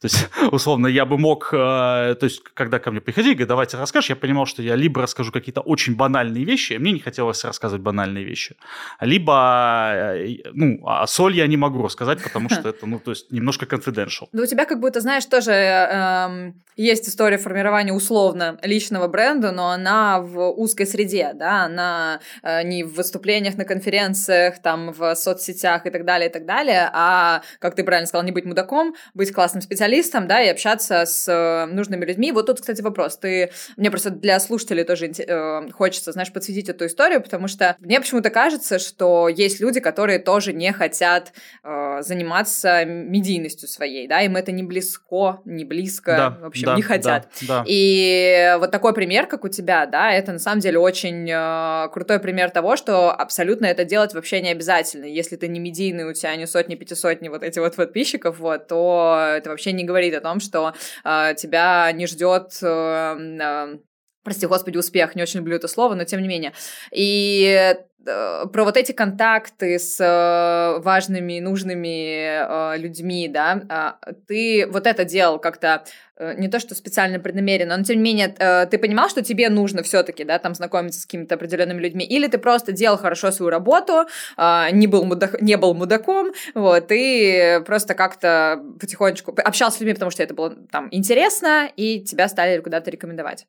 То 0.00 0.06
есть, 0.06 0.28
условно, 0.52 0.86
я 0.86 1.04
бы 1.04 1.18
мог, 1.18 1.48
э, 1.52 1.56
то 1.56 2.24
есть, 2.24 2.42
когда 2.54 2.78
ко 2.78 2.90
мне 2.90 3.00
приходили, 3.00 3.34
говорят, 3.34 3.48
давайте 3.48 3.76
расскажешь, 3.76 4.10
я 4.10 4.16
понимал, 4.16 4.46
что 4.46 4.62
я 4.62 4.76
либо 4.76 5.02
расскажу 5.02 5.32
какие-то 5.32 5.60
очень 5.60 5.96
банальные 5.96 6.44
вещи, 6.44 6.74
мне 6.74 6.92
не 6.92 7.00
хотелось 7.00 7.44
рассказывать 7.44 7.82
банальные 7.82 8.24
вещи, 8.24 8.56
либо, 9.00 9.92
э, 9.94 10.36
ну, 10.52 10.80
а 10.86 11.06
соль 11.06 11.36
я 11.36 11.46
не 11.46 11.56
могу 11.56 11.82
рассказать, 11.82 12.22
потому 12.22 12.50
что 12.50 12.68
это, 12.68 12.86
ну, 12.86 12.98
то 12.98 13.12
есть, 13.12 13.30
немножко 13.32 13.66
confidential. 13.66 14.28
Ну, 14.32 14.42
у 14.42 14.46
тебя 14.46 14.64
как 14.66 14.80
будто, 14.80 15.00
знаешь, 15.00 15.24
тоже 15.26 15.52
эм, 15.52 16.54
есть 16.76 17.08
история 17.08 17.38
формирования 17.38 17.92
условно 17.92 18.58
личного 18.62 19.08
бренда, 19.08 19.52
но 19.52 19.70
она 19.70 20.20
в 20.20 20.50
узкой 20.50 20.86
среде, 20.86 21.32
да, 21.34 21.64
она 21.64 22.20
э, 22.42 22.62
не 22.64 22.84
в 22.84 22.94
выступлениях 22.94 23.56
на 23.56 23.64
конференциях, 23.64 24.60
там, 24.62 24.92
в 24.92 25.14
соцсетях 25.14 25.86
и 25.86 25.90
так 25.90 26.04
далее, 26.04 26.28
и 26.28 26.32
так 26.32 26.44
далее, 26.46 26.90
а, 26.92 27.42
как 27.58 27.74
ты 27.74 27.84
правильно 27.84 28.06
сказал, 28.06 28.24
не 28.24 28.32
быть 28.32 28.44
мудаком, 28.44 28.94
быть 29.14 29.32
классным 29.32 29.61
специалистом, 29.62 30.26
да, 30.28 30.42
и 30.42 30.48
общаться 30.48 31.04
с 31.06 31.28
э, 31.28 31.66
нужными 31.72 32.04
людьми. 32.04 32.32
Вот 32.32 32.46
тут, 32.46 32.60
кстати, 32.60 32.82
вопрос. 32.82 33.16
Ты, 33.16 33.50
мне 33.76 33.90
просто 33.90 34.10
для 34.10 34.38
слушателей 34.40 34.84
тоже 34.84 35.06
э, 35.06 35.70
хочется, 35.72 36.12
знаешь, 36.12 36.32
подсветить 36.32 36.68
эту 36.68 36.86
историю, 36.86 37.22
потому 37.22 37.48
что 37.48 37.76
мне 37.80 38.00
почему-то 38.00 38.30
кажется, 38.30 38.78
что 38.78 39.28
есть 39.28 39.60
люди, 39.60 39.80
которые 39.80 40.18
тоже 40.18 40.52
не 40.52 40.72
хотят 40.72 41.32
э, 41.62 42.02
заниматься 42.02 42.84
медийностью 42.84 43.68
своей, 43.68 44.06
да, 44.08 44.20
им 44.20 44.36
это 44.36 44.52
не 44.52 44.62
близко, 44.62 45.40
не 45.44 45.64
близко, 45.64 46.16
Да, 46.16 46.30
в 46.42 46.46
общем, 46.46 46.66
да, 46.66 46.76
не 46.76 46.82
хотят. 46.82 47.28
Да, 47.42 47.46
да. 47.48 47.64
И 47.66 48.56
вот 48.58 48.70
такой 48.70 48.94
пример, 48.94 49.26
как 49.26 49.44
у 49.44 49.48
тебя, 49.48 49.86
да, 49.86 50.12
это 50.12 50.32
на 50.32 50.38
самом 50.38 50.60
деле 50.60 50.78
очень 50.78 51.28
э, 51.30 51.88
крутой 51.92 52.18
пример 52.18 52.50
того, 52.50 52.76
что 52.76 53.10
абсолютно 53.10 53.66
это 53.66 53.84
делать 53.84 54.14
вообще 54.14 54.40
не 54.40 54.50
обязательно. 54.50 55.04
Если 55.04 55.36
ты 55.36 55.48
не 55.48 55.60
медийный, 55.60 56.04
у 56.04 56.12
тебя 56.12 56.34
не 56.36 56.46
сотни, 56.46 56.74
пятисотни 56.74 57.28
вот 57.28 57.42
эти 57.42 57.58
вот 57.58 57.76
подписчиков, 57.76 58.38
вот, 58.38 58.66
то 58.66 59.34
это 59.36 59.50
вообще 59.52 59.72
не 59.72 59.84
говорит 59.84 60.14
о 60.14 60.20
том, 60.20 60.40
что 60.40 60.74
э, 61.04 61.34
тебя 61.36 61.90
не 61.92 62.06
ждет 62.06 62.58
э, 62.62 63.78
прости 64.22 64.46
господи, 64.46 64.78
успех, 64.78 65.14
не 65.14 65.22
очень 65.22 65.40
люблю 65.40 65.56
это 65.56 65.68
слово, 65.68 65.94
но 65.94 66.04
тем 66.04 66.22
не 66.22 66.28
менее. 66.28 66.52
И 66.92 67.76
э, 68.06 68.46
про 68.52 68.64
вот 68.64 68.76
эти 68.76 68.92
контакты 68.92 69.78
с 69.78 69.98
э, 70.00 70.80
важными, 70.80 71.40
нужными 71.40 72.74
э, 72.74 72.78
людьми, 72.78 73.28
да, 73.28 73.96
э, 74.06 74.12
ты 74.28 74.66
вот 74.68 74.86
это 74.86 75.04
делал 75.04 75.38
как-то 75.38 75.84
э, 76.16 76.34
не 76.38 76.48
то 76.48 76.60
что 76.60 76.74
специально 76.74 77.18
преднамеренно, 77.18 77.76
но 77.76 77.84
тем 77.84 77.96
не 77.96 78.02
менее 78.02 78.34
э, 78.38 78.66
ты 78.66 78.78
понимал, 78.78 79.08
что 79.08 79.22
тебе 79.22 79.48
нужно 79.48 79.82
все-таки, 79.82 80.24
да, 80.24 80.38
там 80.38 80.54
знакомиться 80.54 81.00
с 81.00 81.06
какими-то 81.06 81.34
определенными 81.34 81.80
людьми, 81.80 82.04
или 82.04 82.28
ты 82.28 82.38
просто 82.38 82.72
делал 82.72 82.98
хорошо 82.98 83.30
свою 83.32 83.50
работу, 83.50 84.04
э, 84.36 84.66
не 84.72 84.86
был 84.86 85.04
мудак, 85.04 85.40
не 85.40 85.56
был 85.56 85.74
мудаком, 85.74 86.32
вот, 86.54 86.86
и 86.90 87.60
просто 87.66 87.94
как-то 87.94 88.62
потихонечку 88.80 89.34
общался 89.44 89.78
с 89.78 89.80
людьми, 89.80 89.94
потому 89.94 90.10
что 90.10 90.22
это 90.22 90.34
было 90.34 90.50
там 90.70 90.88
интересно, 90.92 91.68
и 91.76 92.00
тебя 92.00 92.28
стали 92.28 92.60
куда-то 92.60 92.90
рекомендовать. 92.90 93.46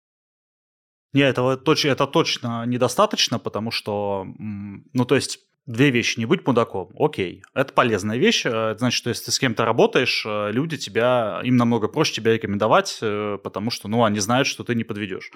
Не, 1.13 1.21
этого 1.21 1.53
это 1.53 2.07
точно 2.07 2.65
недостаточно, 2.65 3.39
потому 3.39 3.71
что, 3.71 4.25
ну, 4.37 5.05
то 5.05 5.15
есть, 5.15 5.39
две 5.65 5.91
вещи. 5.91 6.19
Не 6.19 6.25
быть 6.25 6.45
мудаком, 6.45 6.89
окей, 6.99 7.41
это 7.53 7.71
полезная 7.71 8.17
вещь. 8.17 8.45
э, 8.45 8.49
Это 8.49 8.79
значит, 8.79 8.97
что 8.97 9.09
если 9.09 9.25
ты 9.25 9.31
с 9.31 9.39
кем-то 9.39 9.63
работаешь, 9.63 10.23
э, 10.25 10.51
люди 10.51 10.75
тебя, 10.77 11.39
им 11.43 11.55
намного 11.55 11.87
проще 11.87 12.15
тебя 12.15 12.33
рекомендовать, 12.33 12.97
э, 13.01 13.37
потому 13.41 13.71
что, 13.71 13.87
ну, 13.87 14.03
они 14.03 14.19
знают, 14.19 14.47
что 14.47 14.65
ты 14.65 14.75
не 14.75 14.83
подведешь. 14.83 15.31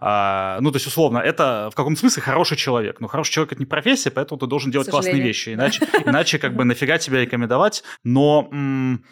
А, 0.00 0.58
ну, 0.60 0.70
то 0.70 0.76
есть, 0.76 0.86
условно, 0.86 1.18
это 1.18 1.70
в 1.72 1.74
каком 1.76 1.96
смысле 1.96 2.22
хороший 2.22 2.58
человек. 2.58 3.00
Но 3.00 3.08
хороший 3.08 3.32
человек– 3.32 3.52
это 3.54 3.62
не 3.62 3.66
профессия, 3.66 4.10
поэтому 4.10 4.38
ты 4.38 4.46
должен 4.46 4.70
делать 4.70 4.90
классные 4.90 5.22
вещи. 5.22 5.54
Иначе, 5.54 5.86
иначе 6.04 6.38
как 6.38 6.54
бы 6.54 6.64
нафига 6.64 6.98
тебя 6.98 7.20
рекомендовать. 7.22 7.82
Но 8.04 8.48
м, 8.52 9.04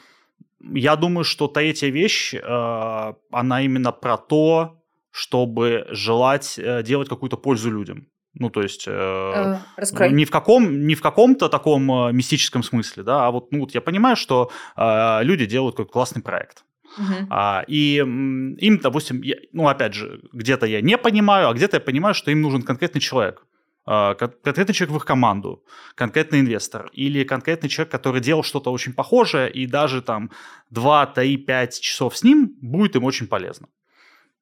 я 0.74 0.96
думаю, 0.96 1.24
что 1.24 1.48
третья 1.48 1.88
вещь, 1.88 2.34
э, 2.34 3.12
она 3.32 3.62
именно 3.62 3.92
про 3.92 4.18
то, 4.18 4.77
чтобы 5.18 5.86
желать 5.90 6.58
э, 6.58 6.82
делать 6.82 7.08
какую-то 7.08 7.36
пользу 7.36 7.70
людям. 7.70 8.06
Ну, 8.34 8.50
то 8.50 8.62
есть... 8.62 8.84
э, 8.86 8.92
Э, 8.92 9.58
Раскрой. 9.76 10.12
не 10.12 10.24
в, 10.24 10.30
каком, 10.30 10.86
не 10.86 10.94
в 10.94 11.00
каком-то 11.02 11.48
таком 11.48 11.90
э, 11.90 12.12
мистическом 12.12 12.62
смысле, 12.62 13.02
да, 13.02 13.26
а 13.26 13.30
вот, 13.30 13.50
ну, 13.52 13.60
вот 13.60 13.74
я 13.74 13.80
понимаю, 13.80 14.16
что 14.16 14.50
э, 14.76 15.24
люди 15.24 15.46
делают 15.46 15.74
какой-то 15.76 15.92
классный 15.92 16.22
проект. 16.22 16.64
Мгм. 16.98 17.26
А, 17.30 17.64
и 17.66 17.96
им, 17.96 18.78
допустим, 18.78 19.22
я- 19.22 19.36
ну, 19.52 19.66
опять 19.68 19.94
же, 19.94 20.20
где-то 20.32 20.66
я 20.66 20.80
не 20.80 20.96
понимаю, 20.98 21.48
а 21.48 21.52
где-то 21.54 21.76
я 21.76 21.80
понимаю, 21.80 22.14
что 22.14 22.30
им 22.30 22.40
нужен 22.42 22.62
конкретный 22.62 23.00
человек. 23.00 23.44
Кон- 23.86 24.34
конкретный 24.44 24.74
человек 24.74 24.94
в 24.94 24.96
их 24.98 25.04
команду, 25.06 25.62
конкретный 25.94 26.40
инвестор 26.40 26.90
или 26.92 27.24
конкретный 27.24 27.70
человек, 27.70 27.90
который 27.90 28.20
делал 28.20 28.42
что-то 28.42 28.70
очень 28.72 28.92
похожее, 28.92 29.50
и 29.50 29.66
даже 29.66 30.02
там 30.02 30.30
2, 30.70 31.06
3, 31.06 31.36
5 31.38 31.80
часов 31.80 32.16
с 32.16 32.22
ним 32.22 32.50
будет 32.62 32.96
им 32.96 33.04
очень 33.04 33.26
полезно. 33.26 33.66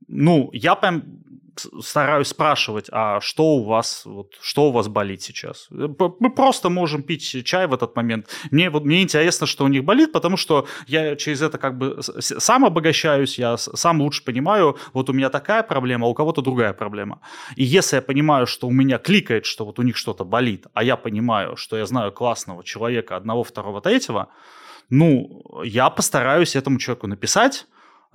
Ну, 0.08 0.50
я 0.52 0.74
прям 0.74 1.02
стараюсь 1.80 2.28
спрашивать, 2.28 2.88
а 2.92 3.20
что 3.20 3.56
у 3.56 3.64
вас, 3.64 4.02
вот, 4.04 4.34
что 4.40 4.68
у 4.68 4.72
вас 4.72 4.88
болит 4.88 5.22
сейчас? 5.22 5.68
Э, 5.70 5.88
Мы 6.20 6.30
просто 6.30 6.70
можем 6.70 7.02
пить 7.02 7.44
чай 7.44 7.66
в 7.66 7.74
этот 7.74 7.96
момент. 7.96 8.28
Мне, 8.50 8.70
вот, 8.70 8.84
мне 8.84 9.02
интересно, 9.02 9.46
что 9.46 9.64
у 9.64 9.68
них 9.68 9.84
болит, 9.84 10.12
потому 10.12 10.36
что 10.36 10.66
я 10.86 11.16
через 11.16 11.42
это 11.42 11.58
как 11.58 11.78
бы 11.78 12.00
сам 12.20 12.64
обогащаюсь, 12.64 13.38
я 13.38 13.56
сам 13.56 14.00
лучше 14.00 14.24
понимаю, 14.24 14.76
вот 14.92 15.10
у 15.10 15.12
меня 15.12 15.30
такая 15.30 15.62
проблема, 15.62 16.06
а 16.06 16.10
у 16.10 16.14
кого-то 16.14 16.42
другая 16.42 16.72
проблема. 16.72 17.20
И 17.56 17.64
если 17.64 17.96
я 17.96 18.02
понимаю, 18.02 18.46
что 18.46 18.68
у 18.68 18.72
меня 18.72 18.98
кликает, 18.98 19.46
что 19.46 19.64
вот 19.64 19.78
у 19.78 19.82
них 19.82 19.96
что-то 19.96 20.24
болит, 20.24 20.66
а 20.74 20.82
я 20.84 20.96
понимаю, 20.96 21.56
что 21.56 21.76
я 21.76 21.86
знаю 21.86 22.12
классного 22.12 22.64
человека, 22.64 23.16
одного, 23.16 23.42
второго, 23.42 23.80
третьего, 23.80 24.28
ну, 24.90 25.42
я 25.64 25.90
постараюсь 25.90 26.54
этому 26.54 26.78
человеку 26.78 27.06
написать, 27.08 27.66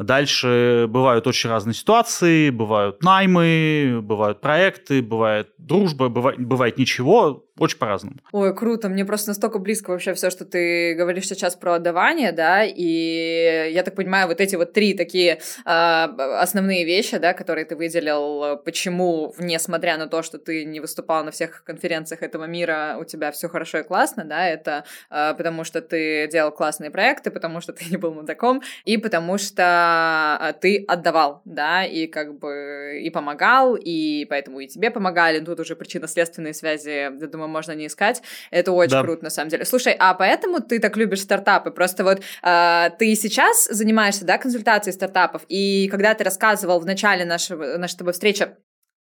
Дальше 0.04 0.88
бывают 0.90 1.28
очень 1.28 1.50
разные 1.50 1.74
ситуации, 1.74 2.50
бывают 2.50 3.04
наймы, 3.04 4.00
бывают 4.02 4.42
проекты, 4.42 5.02
бывает 5.02 5.50
дружба, 5.58 6.10
бывает, 6.10 6.40
бывает 6.40 6.78
ничего, 6.78 7.46
очень 7.60 7.78
по-разному. 7.78 8.18
Ой, 8.32 8.56
круто, 8.56 8.90
мне 8.90 9.06
просто 9.06 9.30
настолько 9.30 9.60
близко 9.60 9.92
вообще 9.92 10.14
все, 10.14 10.30
что 10.30 10.46
ты 10.46 10.96
говоришь 10.96 11.28
сейчас 11.28 11.56
про 11.56 11.76
отдавание, 11.76 12.32
да, 12.32 12.64
и 12.64 13.72
я 13.72 13.84
так 13.84 13.96
понимаю, 13.96 14.28
вот 14.28 14.40
эти 14.40 14.56
вот 14.56 14.74
три 14.74 14.94
такие 14.94 15.40
а, 15.66 16.06
основные 16.40 16.86
вещи, 16.86 17.18
да, 17.18 17.34
которые 17.34 17.66
ты 17.66 17.76
выделил, 17.76 18.58
почему, 18.58 19.34
несмотря 19.38 19.98
на 19.98 20.08
то, 20.08 20.22
что 20.22 20.38
ты 20.38 20.64
не 20.66 20.80
выступал 20.80 21.24
на 21.24 21.32
всех 21.32 21.64
конференциях 21.64 22.24
этого 22.24 22.46
мира, 22.46 22.98
у 23.00 23.04
тебя 23.04 23.32
все 23.32 23.50
хорошо 23.50 23.80
и 23.80 23.84
классно, 23.84 24.24
да, 24.24 24.48
это 24.48 24.86
а, 25.10 25.34
потому 25.34 25.64
что 25.64 25.82
ты 25.82 26.28
делал 26.32 26.52
классные 26.52 26.90
проекты, 26.90 27.32
потому 27.32 27.62
что 27.62 27.74
ты 27.74 27.86
не 27.90 27.98
был 27.98 28.14
мудаком, 28.14 28.62
и 28.86 28.98
потому 28.98 29.38
что 29.38 29.64
а, 29.64 30.54
ты 30.54 30.86
отдавал, 30.88 31.42
да, 31.46 31.86
и 31.86 32.08
как 32.08 32.40
бы 32.40 33.02
и 33.04 33.10
помогал, 33.10 33.76
и 33.76 34.26
поэтому 34.30 34.62
и 34.62 34.68
тебе 34.68 34.90
помогали, 34.90 35.40
тут 35.40 35.60
уже 35.60 35.76
причинно-следственные 35.76 36.54
связи, 36.54 36.90
я 36.90 37.10
думаю, 37.10 37.41
можно 37.48 37.74
не 37.74 37.88
искать. 37.88 38.22
Это 38.52 38.72
очень 38.72 38.92
Да. 38.92 39.02
круто, 39.04 39.24
на 39.24 39.30
самом 39.30 39.50
деле. 39.50 39.66
Слушай, 39.66 39.96
а 40.00 40.14
поэтому 40.14 40.60
ты 40.60 40.80
так 40.80 40.98
любишь 40.98 41.22
стартапы? 41.22 41.72
Просто 41.72 42.04
вот 42.04 42.22
э, 42.44 42.90
ты 42.98 43.16
сейчас 43.16 43.66
занимаешься, 43.66 44.26
да, 44.26 44.38
консультацией 44.38 44.94
стартапов, 44.94 45.44
и 45.48 45.88
когда 45.90 46.14
ты 46.14 46.24
рассказывал 46.24 46.80
в 46.80 46.86
начале 46.86 47.26
нашего, 47.26 47.78
нашей 47.78 47.98
тобой 47.98 48.14
встречи 48.14 48.48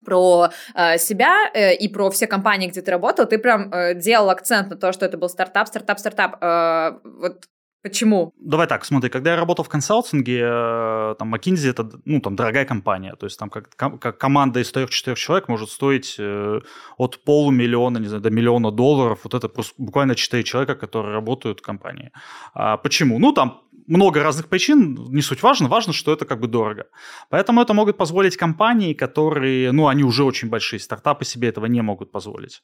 про 0.04 0.48
э, 0.74 0.98
себя 0.98 1.50
э, 1.52 1.74
и 1.74 1.88
про 1.88 2.10
все 2.10 2.26
компании, 2.26 2.68
где 2.68 2.80
ты 2.80 2.90
работал, 2.90 3.26
ты 3.26 3.38
прям 3.38 3.72
э, 3.72 3.94
делал 3.94 4.30
акцент 4.30 4.70
на 4.70 4.76
то, 4.76 4.92
что 4.92 5.04
это 5.04 5.18
был 5.18 5.28
стартап, 5.28 5.68
стартап, 5.68 5.98
стартап. 5.98 6.36
Э, 6.42 6.92
вот 7.04 7.44
почему? 7.82 8.32
Давай 8.38 8.66
так, 8.66 8.84
смотри, 8.84 9.10
когда 9.10 9.30
я 9.30 9.36
работал 9.36 9.64
в 9.64 9.68
консалтинге, 9.68 10.40
э, 10.42 11.14
там 11.18 11.34
McKinsey 11.34 11.70
это, 11.70 11.90
ну, 12.04 12.20
там, 12.20 12.36
дорогая 12.36 12.64
компания, 12.64 13.14
то 13.16 13.26
есть 13.26 13.38
там 13.38 13.50
как, 13.50 13.74
как 13.76 14.18
команда 14.18 14.60
из 14.60 14.72
3-4 14.72 15.14
человек 15.14 15.48
может 15.48 15.70
стоить 15.70 16.16
э, 16.18 16.60
от 16.98 17.24
полумиллиона, 17.24 17.98
не 17.98 18.06
знаю, 18.06 18.22
до 18.22 18.30
миллиона 18.30 18.70
долларов, 18.70 19.20
вот 19.24 19.34
это 19.34 19.48
просто 19.48 19.74
буквально 19.78 20.14
4 20.14 20.42
человека, 20.44 20.74
которые 20.74 21.14
работают 21.14 21.60
в 21.60 21.62
компании. 21.62 22.10
А 22.54 22.76
почему? 22.76 23.18
Ну, 23.18 23.32
там 23.32 23.62
много 23.90 24.22
разных 24.22 24.48
причин, 24.48 24.94
не 25.08 25.20
суть 25.20 25.42
важно, 25.42 25.68
важно, 25.68 25.92
что 25.92 26.12
это 26.12 26.24
как 26.24 26.40
бы 26.40 26.46
дорого. 26.46 26.86
Поэтому 27.28 27.60
это 27.60 27.74
могут 27.74 27.96
позволить 27.96 28.36
компании, 28.36 28.94
которые, 28.94 29.72
ну, 29.72 29.88
они 29.88 30.04
уже 30.04 30.22
очень 30.22 30.48
большие, 30.48 30.78
стартапы 30.78 31.24
себе 31.24 31.48
этого 31.48 31.66
не 31.66 31.82
могут 31.82 32.12
позволить. 32.12 32.62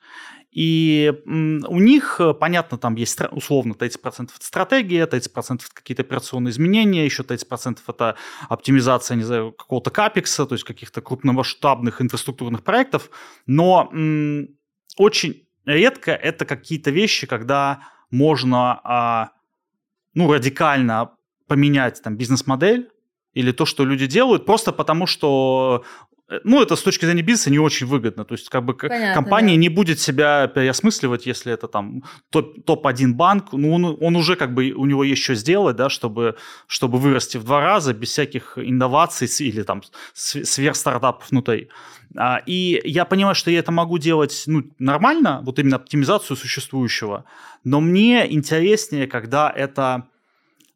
И 0.52 1.12
у 1.26 1.80
них, 1.80 2.20
э, 2.20 2.32
понятно, 2.32 2.78
там 2.78 2.94
есть 2.94 3.18
условно 3.32 3.74
30% 3.74 4.30
это 4.36 4.46
стратегия, 4.46 5.06
30% 5.06 5.66
это 5.66 5.74
какие-то 5.74 6.02
операционные 6.02 6.52
изменения, 6.52 7.04
еще 7.04 7.24
30% 7.24 7.78
это 7.88 8.14
оптимизация, 8.48 9.16
не 9.16 9.24
знаю, 9.24 9.52
какого-то 9.52 9.90
капекса, 9.90 10.46
то 10.46 10.54
есть 10.54 10.64
каких-то 10.64 11.00
крупномасштабных 11.00 12.00
инфраструктурных 12.00 12.62
проектов, 12.62 13.10
но 13.46 13.90
очень 14.96 15.48
редко 15.64 16.12
это 16.12 16.44
какие-то 16.44 16.92
вещи, 16.92 17.26
когда 17.26 17.80
можно 18.10 18.80
а, 18.84 19.30
ну, 20.16 20.32
радикально 20.32 21.15
поменять 21.46 22.02
там 22.02 22.16
бизнес-модель 22.16 22.90
или 23.34 23.52
то, 23.52 23.66
что 23.66 23.84
люди 23.84 24.06
делают, 24.06 24.46
просто 24.46 24.72
потому 24.72 25.06
что 25.06 25.84
Э, 26.28 26.40
ну, 26.44 26.62
это 26.62 26.76
с 26.76 26.82
точки 26.82 27.04
зрения 27.04 27.22
бизнеса 27.22 27.50
не 27.50 27.58
очень 27.58 27.86
выгодно. 27.86 28.24
То 28.24 28.34
есть, 28.34 28.48
как 28.48 28.64
бы 28.64 28.74
Понятно, 28.74 29.14
компания 29.14 29.54
да. 29.54 29.60
не 29.60 29.68
будет 29.68 30.00
себя 30.00 30.48
переосмысливать, 30.48 31.26
если 31.26 31.52
это 31.52 31.68
там 31.68 32.02
топ- 32.30 32.64
топ-1 32.64 33.12
банк. 33.12 33.52
Ну, 33.52 33.72
он, 33.72 33.96
он 34.00 34.16
уже 34.16 34.36
как 34.36 34.54
бы 34.54 34.72
у 34.72 34.86
него 34.86 35.04
есть 35.04 35.22
что 35.22 35.34
сделать, 35.34 35.76
да, 35.76 35.88
чтобы, 35.88 36.36
чтобы 36.66 36.98
вырасти 36.98 37.38
в 37.38 37.44
два 37.44 37.60
раза 37.60 37.94
без 37.94 38.10
всяких 38.10 38.58
инноваций 38.58 39.28
или 39.46 39.62
там 39.62 39.82
сверхстартапов 40.14 41.30
внутри. 41.30 41.68
А, 42.16 42.42
и 42.46 42.80
я 42.84 43.04
понимаю, 43.04 43.34
что 43.34 43.50
я 43.50 43.60
это 43.60 43.72
могу 43.72 43.98
делать 43.98 44.44
ну, 44.46 44.64
нормально, 44.78 45.42
вот 45.44 45.58
именно 45.58 45.76
оптимизацию 45.76 46.36
существующего, 46.36 47.24
но 47.64 47.80
мне 47.80 48.32
интереснее, 48.32 49.06
когда 49.06 49.52
это 49.54 50.06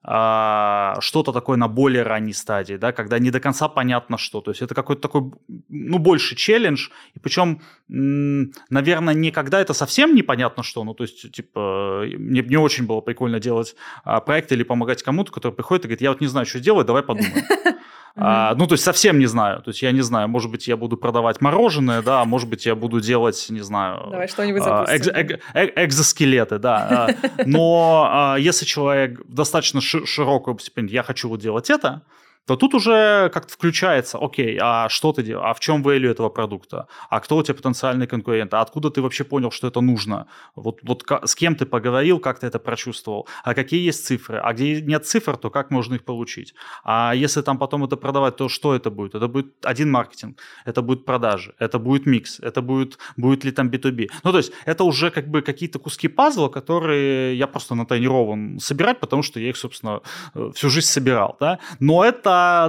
что-то 0.03 1.33
такое 1.33 1.59
на 1.59 1.69
более 1.69 2.05
ранней 2.05 2.33
стадии, 2.33 2.75
да, 2.75 2.91
когда 2.93 3.19
не 3.19 3.31
до 3.31 3.39
конца 3.39 3.69
понятно 3.69 4.17
что. 4.17 4.41
То 4.41 4.51
есть 4.51 4.63
это 4.63 4.75
какой-то 4.75 5.03
такой, 5.03 5.31
ну, 5.69 5.99
больше 5.99 6.37
челлендж. 6.37 6.89
И 7.15 7.19
причем, 7.19 7.61
наверное, 7.89 9.13
не 9.13 9.31
когда 9.31 9.61
это 9.61 9.75
совсем 9.75 10.15
непонятно 10.15 10.63
что. 10.63 10.85
Ну, 10.85 10.95
то 10.95 11.05
есть, 11.05 11.31
типа, 11.33 12.05
мне, 12.17 12.41
мне 12.41 12.59
очень 12.59 12.87
было 12.87 13.03
прикольно 13.03 13.41
делать 13.41 13.77
а, 14.03 14.21
проект 14.21 14.53
или 14.53 14.63
помогать 14.63 15.03
кому-то, 15.03 15.33
который 15.33 15.53
приходит 15.53 15.85
и 15.85 15.89
говорит, 15.89 16.01
я 16.01 16.11
вот 16.11 16.23
не 16.23 16.29
знаю, 16.29 16.47
что 16.47 16.61
делать, 16.61 16.87
давай 16.87 17.03
подумаем. 17.03 17.35
А, 18.17 18.55
ну, 18.55 18.67
то 18.67 18.75
есть 18.75 18.85
совсем 18.85 19.19
не 19.19 19.27
знаю. 19.27 19.63
То 19.63 19.71
есть 19.71 19.83
я 19.83 19.93
не 19.93 20.03
знаю, 20.03 20.29
может 20.29 20.51
быть, 20.51 20.67
я 20.69 20.77
буду 20.77 20.97
продавать 20.97 21.41
мороженое, 21.41 22.03
да, 22.03 22.25
может 22.25 22.49
быть, 22.49 22.67
я 22.67 22.75
буду 22.75 23.01
делать, 23.01 23.47
не 23.51 23.61
знаю... 23.61 24.09
Давай 24.11 24.29
что-нибудь 24.29 24.63
а, 24.65 24.87
запустим. 24.87 25.13
Экз, 25.15 25.41
э, 25.55 25.85
экзоскелеты, 25.85 26.59
да. 26.59 27.09
А, 27.09 27.09
но 27.47 28.09
а, 28.11 28.37
если 28.37 28.65
человек 28.65 29.21
достаточно 29.27 29.81
широкую, 29.81 30.59
я 30.89 31.03
хочу 31.03 31.29
вот 31.29 31.41
делать 31.41 31.71
это, 31.71 32.03
то 32.51 32.57
тут 32.57 32.75
уже 32.75 33.31
как-то 33.33 33.55
включается, 33.55 34.19
окей, 34.19 34.59
а 34.61 34.89
что 34.89 35.13
ты 35.13 35.23
делаешь, 35.23 35.47
а 35.49 35.55
в 35.55 35.61
чем 35.61 35.85
value 35.85 36.11
этого 36.11 36.31
продукта, 36.31 36.89
а 37.09 37.21
кто 37.21 37.37
у 37.37 37.43
тебя 37.45 37.55
потенциальный 37.55 38.09
конкурент, 38.09 38.53
а 38.55 38.61
откуда 38.61 38.91
ты 38.91 39.03
вообще 39.03 39.23
понял, 39.23 39.53
что 39.53 39.69
это 39.69 39.81
нужно, 39.81 40.27
вот, 40.57 40.81
вот 40.83 41.05
с 41.25 41.37
кем 41.37 41.55
ты 41.55 41.65
поговорил, 41.65 42.19
как 42.19 42.41
ты 42.41 42.49
это 42.49 42.59
прочувствовал, 42.59 43.29
а 43.45 43.55
какие 43.55 43.87
есть 43.87 44.05
цифры, 44.05 44.39
а 44.39 44.53
где 44.53 44.83
нет 44.83 45.07
цифр, 45.07 45.37
то 45.37 45.51
как 45.51 45.71
можно 45.71 45.95
их 45.95 46.05
получить, 46.05 46.55
а 46.83 47.13
если 47.15 47.41
там 47.43 47.57
потом 47.57 47.85
это 47.85 47.97
продавать, 47.97 48.35
то 48.35 48.49
что 48.49 48.75
это 48.75 48.91
будет? 48.91 49.15
Это 49.15 49.29
будет 49.29 49.55
один 49.65 49.89
маркетинг, 49.93 50.41
это 50.65 50.83
будет 50.83 51.05
продажи, 51.05 51.55
это 51.61 51.79
будет 51.79 52.05
микс, 52.07 52.41
это 52.41 52.63
будет, 52.63 52.99
будет 53.17 53.45
ли 53.45 53.53
там 53.53 53.69
B2B. 53.69 54.09
Ну, 54.25 54.33
то 54.33 54.39
есть 54.39 54.53
это 54.65 54.83
уже 54.83 55.13
как 55.13 55.29
бы 55.29 55.43
какие-то 55.43 55.79
куски 55.79 56.09
пазла, 56.09 56.49
которые 56.49 57.39
я 57.39 57.47
просто 57.47 57.77
натренирован 57.77 58.59
собирать, 58.59 58.99
потому 58.99 59.23
что 59.23 59.39
я 59.39 59.51
их, 59.51 59.57
собственно, 59.57 60.01
э, 60.35 60.51
всю 60.53 60.69
жизнь 60.69 60.89
собирал, 60.89 61.37
да, 61.39 61.61
но 61.79 62.05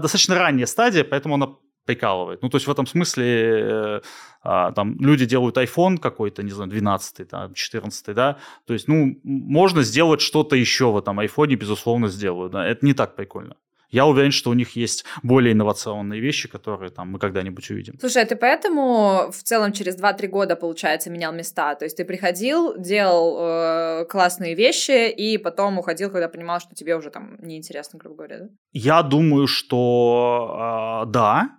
достаточно 0.02 0.36
ранняя 0.36 0.66
стадия, 0.66 1.04
поэтому 1.04 1.36
она 1.36 1.48
прикалывает. 1.86 2.42
Ну, 2.42 2.50
то 2.50 2.58
есть 2.58 2.68
в 2.68 2.72
этом 2.72 2.86
смысле 2.86 3.26
э, 3.26 4.02
а, 4.44 4.72
там 4.72 5.00
люди 5.00 5.26
делают 5.26 5.58
iPhone 5.58 5.98
какой-то, 5.98 6.44
не 6.44 6.52
знаю, 6.52 6.70
12 6.70 7.28
там, 7.28 7.54
14 7.54 8.16
да, 8.16 8.38
то 8.66 8.74
есть, 8.74 8.88
ну, 8.88 9.20
можно 9.24 9.84
сделать 9.84 10.22
что-то 10.22 10.56
еще 10.56 10.92
в 10.92 10.98
этом 10.98 11.20
iPhone, 11.20 11.56
безусловно, 11.56 12.08
сделают, 12.08 12.54
да, 12.54 12.66
это 12.66 12.86
не 12.86 12.94
так 12.94 13.16
прикольно. 13.16 13.56
Я 13.92 14.06
уверен, 14.06 14.32
что 14.32 14.50
у 14.50 14.54
них 14.54 14.76
есть 14.76 15.06
более 15.22 15.54
инновационные 15.54 16.22
вещи, 16.22 16.48
которые 16.48 16.92
там 16.92 17.10
мы 17.12 17.20
когда-нибудь 17.20 17.70
увидим. 17.70 18.00
Слушай, 18.00 18.24
а 18.24 18.26
ты 18.26 18.36
поэтому 18.36 19.32
в 19.32 19.44
целом 19.44 19.74
через 19.74 20.02
2-3 20.02 20.28
года, 20.28 20.56
получается, 20.56 21.10
менял 21.10 21.34
места? 21.34 21.76
То 21.76 21.86
есть 21.86 21.98
ты 21.98 22.06
приходил, 22.06 22.78
делал 22.78 23.38
э, 23.40 24.06
классные 24.06 24.56
вещи, 24.56 25.10
и 25.10 25.38
потом 25.38 25.78
уходил, 25.78 26.10
когда 26.10 26.30
понимал, 26.30 26.60
что 26.60 26.74
тебе 26.74 26.96
уже 26.96 27.10
там 27.10 27.38
неинтересно, 27.42 28.00
грубо 28.00 28.16
говоря, 28.16 28.40
да? 28.40 28.46
Я 28.72 29.04
думаю, 29.04 29.48
что 29.48 31.04
э, 31.06 31.12
да. 31.12 31.50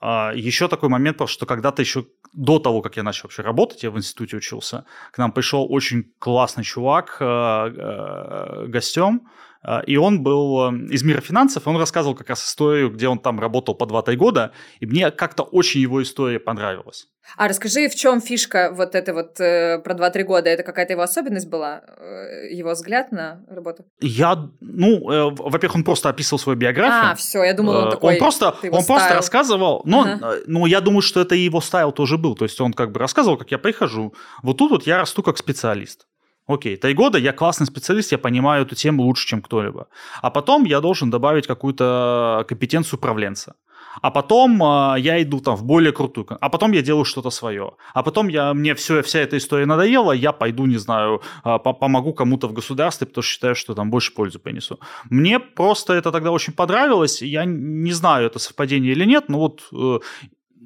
Э, 0.00 0.30
еще 0.34 0.68
такой 0.68 0.88
момент, 0.88 1.16
потому 1.16 1.28
что 1.28 1.44
когда-то 1.44 1.82
еще 1.82 2.06
до 2.32 2.58
того, 2.58 2.82
как 2.82 2.96
я 2.96 3.02
начал 3.02 3.24
вообще 3.24 3.42
работать, 3.42 3.82
я 3.82 3.90
в 3.90 3.98
институте 3.98 4.36
учился, 4.36 4.84
к 5.12 5.18
нам 5.18 5.32
пришел 5.32 5.66
очень 5.68 6.12
классный 6.18 6.64
чувак 6.64 7.16
э, 7.20 7.24
э, 7.24 8.66
гостем, 8.68 9.22
а, 9.26 9.49
и 9.86 9.96
он 9.96 10.22
был 10.22 10.68
эм, 10.68 10.86
из 10.86 11.02
мира 11.02 11.20
финансов, 11.20 11.66
он 11.66 11.76
рассказывал 11.76 12.14
как 12.14 12.30
раз 12.30 12.44
историю, 12.44 12.90
где 12.90 13.08
он 13.08 13.18
там 13.18 13.38
работал 13.38 13.74
по 13.74 13.84
2-3 13.84 14.16
года, 14.16 14.52
и 14.80 14.86
мне 14.86 15.10
как-то 15.10 15.42
очень 15.42 15.80
его 15.80 16.02
история 16.02 16.40
понравилась. 16.40 17.08
А 17.36 17.48
расскажи, 17.48 17.88
в 17.88 17.94
чем 17.94 18.20
фишка 18.20 18.72
вот 18.72 18.94
этой 18.94 19.14
вот 19.14 19.40
э, 19.40 19.78
про 19.78 19.94
2-3 19.94 20.22
года? 20.24 20.50
Это 20.50 20.62
какая-то 20.62 20.94
его 20.94 21.02
особенность 21.02 21.48
была, 21.48 21.82
э, 21.98 22.52
его 22.52 22.72
взгляд 22.72 23.12
на 23.12 23.44
работу? 23.48 23.84
Я, 24.00 24.48
ну, 24.60 25.10
э, 25.10 25.30
во-первых, 25.30 25.76
он 25.76 25.84
просто 25.84 26.08
описывал 26.08 26.38
свою 26.38 26.58
биографию. 26.58 27.12
А, 27.12 27.14
все, 27.14 27.44
я 27.44 27.54
думала, 27.54 27.82
он 27.82 27.88
э, 27.88 27.90
такой. 27.92 28.14
Он 28.14 28.18
просто, 28.18 28.54
он 28.70 28.84
просто 28.84 29.14
рассказывал, 29.14 29.82
но, 29.84 30.02
ага. 30.02 30.18
Э, 30.34 30.42
но 30.46 30.66
я 30.66 30.80
думаю, 30.80 31.02
что 31.02 31.20
это 31.20 31.34
и 31.34 31.40
его 31.40 31.60
стайл 31.60 31.92
тоже 31.92 32.18
был. 32.18 32.34
То 32.34 32.44
есть 32.44 32.60
он 32.60 32.72
как 32.72 32.92
бы 32.92 32.98
рассказывал, 32.98 33.36
как 33.36 33.50
я 33.50 33.58
прихожу, 33.58 34.14
вот 34.42 34.58
тут 34.58 34.70
вот 34.70 34.86
я 34.86 34.98
расту 34.98 35.22
как 35.22 35.38
специалист. 35.38 36.06
Окей, 36.46 36.76
три 36.76 36.94
года 36.94 37.18
я 37.18 37.32
классный 37.32 37.66
специалист, 37.66 38.12
я 38.12 38.18
понимаю 38.18 38.64
эту 38.64 38.74
тему 38.74 39.02
лучше, 39.02 39.28
чем 39.28 39.42
кто-либо. 39.42 39.88
А 40.22 40.30
потом 40.30 40.64
я 40.64 40.80
должен 40.80 41.10
добавить 41.10 41.46
какую-то 41.46 42.44
компетенцию 42.48 42.98
управленца. 42.98 43.54
А 44.02 44.10
потом 44.10 44.62
э, 44.62 45.00
я 45.00 45.20
иду 45.22 45.40
там 45.40 45.56
в 45.56 45.64
более 45.64 45.92
крутую, 45.92 46.26
а 46.40 46.48
потом 46.48 46.72
я 46.72 46.82
делаю 46.82 47.04
что-то 47.04 47.30
свое. 47.30 47.72
А 47.94 48.02
потом 48.02 48.28
я, 48.28 48.54
мне 48.54 48.74
все, 48.74 49.02
вся 49.02 49.18
эта 49.18 49.36
история 49.36 49.66
надоела, 49.66 50.12
я 50.12 50.32
пойду, 50.32 50.66
не 50.66 50.78
знаю, 50.78 51.22
э, 51.44 51.58
помогу 51.58 52.14
кому-то 52.14 52.48
в 52.48 52.52
государстве, 52.52 53.06
потому 53.06 53.22
что 53.22 53.32
считаю, 53.32 53.54
что 53.54 53.74
там 53.74 53.90
больше 53.90 54.14
пользы 54.14 54.38
принесу. 54.38 54.78
Мне 55.10 55.38
просто 55.38 55.94
это 55.94 56.12
тогда 56.12 56.30
очень 56.30 56.52
понравилось, 56.52 57.22
я 57.22 57.44
не 57.44 57.92
знаю, 57.92 58.26
это 58.26 58.38
совпадение 58.38 58.92
или 58.92 59.04
нет, 59.04 59.28
но 59.28 59.38
вот 59.38 59.62
э, 59.72 59.98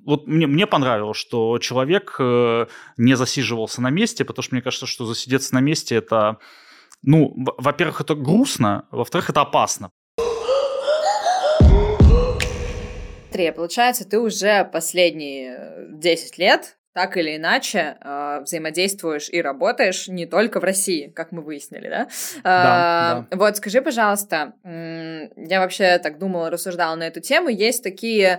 вот 0.04 0.26
мне, 0.26 0.46
мне 0.46 0.66
понравилось, 0.66 1.16
что 1.16 1.58
человек 1.58 2.16
э, 2.18 2.66
не 2.96 3.14
засиживался 3.14 3.80
на 3.80 3.90
месте, 3.90 4.24
потому 4.24 4.42
что 4.42 4.54
мне 4.54 4.62
кажется, 4.62 4.86
что 4.86 5.06
засидеться 5.06 5.54
на 5.54 5.60
месте 5.60 5.96
это, 5.96 6.38
ну, 7.02 7.34
во-первых, 7.58 8.00
это 8.00 8.14
грустно, 8.14 8.86
во-вторых, 8.90 9.30
это 9.30 9.40
опасно. 9.42 9.90
Три, 13.32 13.50
получается, 13.50 14.08
ты 14.08 14.20
уже 14.20 14.64
последние 14.64 15.88
10 15.90 16.38
лет 16.38 16.76
так 16.94 17.16
или 17.16 17.36
иначе 17.36 17.96
э, 18.00 18.40
взаимодействуешь 18.44 19.28
и 19.28 19.42
работаешь 19.42 20.06
не 20.06 20.26
только 20.26 20.60
в 20.60 20.64
России, 20.64 21.08
как 21.08 21.32
мы 21.32 21.42
выяснили, 21.42 21.88
да? 21.88 22.08
Да, 22.44 23.26
э, 23.26 23.30
да. 23.30 23.36
Вот 23.36 23.56
скажи, 23.56 23.82
пожалуйста, 23.82 24.52
я 24.62 25.60
вообще 25.60 25.98
так 25.98 26.18
думала, 26.18 26.50
рассуждала 26.50 26.94
на 26.94 27.02
эту 27.02 27.20
тему. 27.20 27.48
Есть 27.48 27.82
такие 27.82 28.38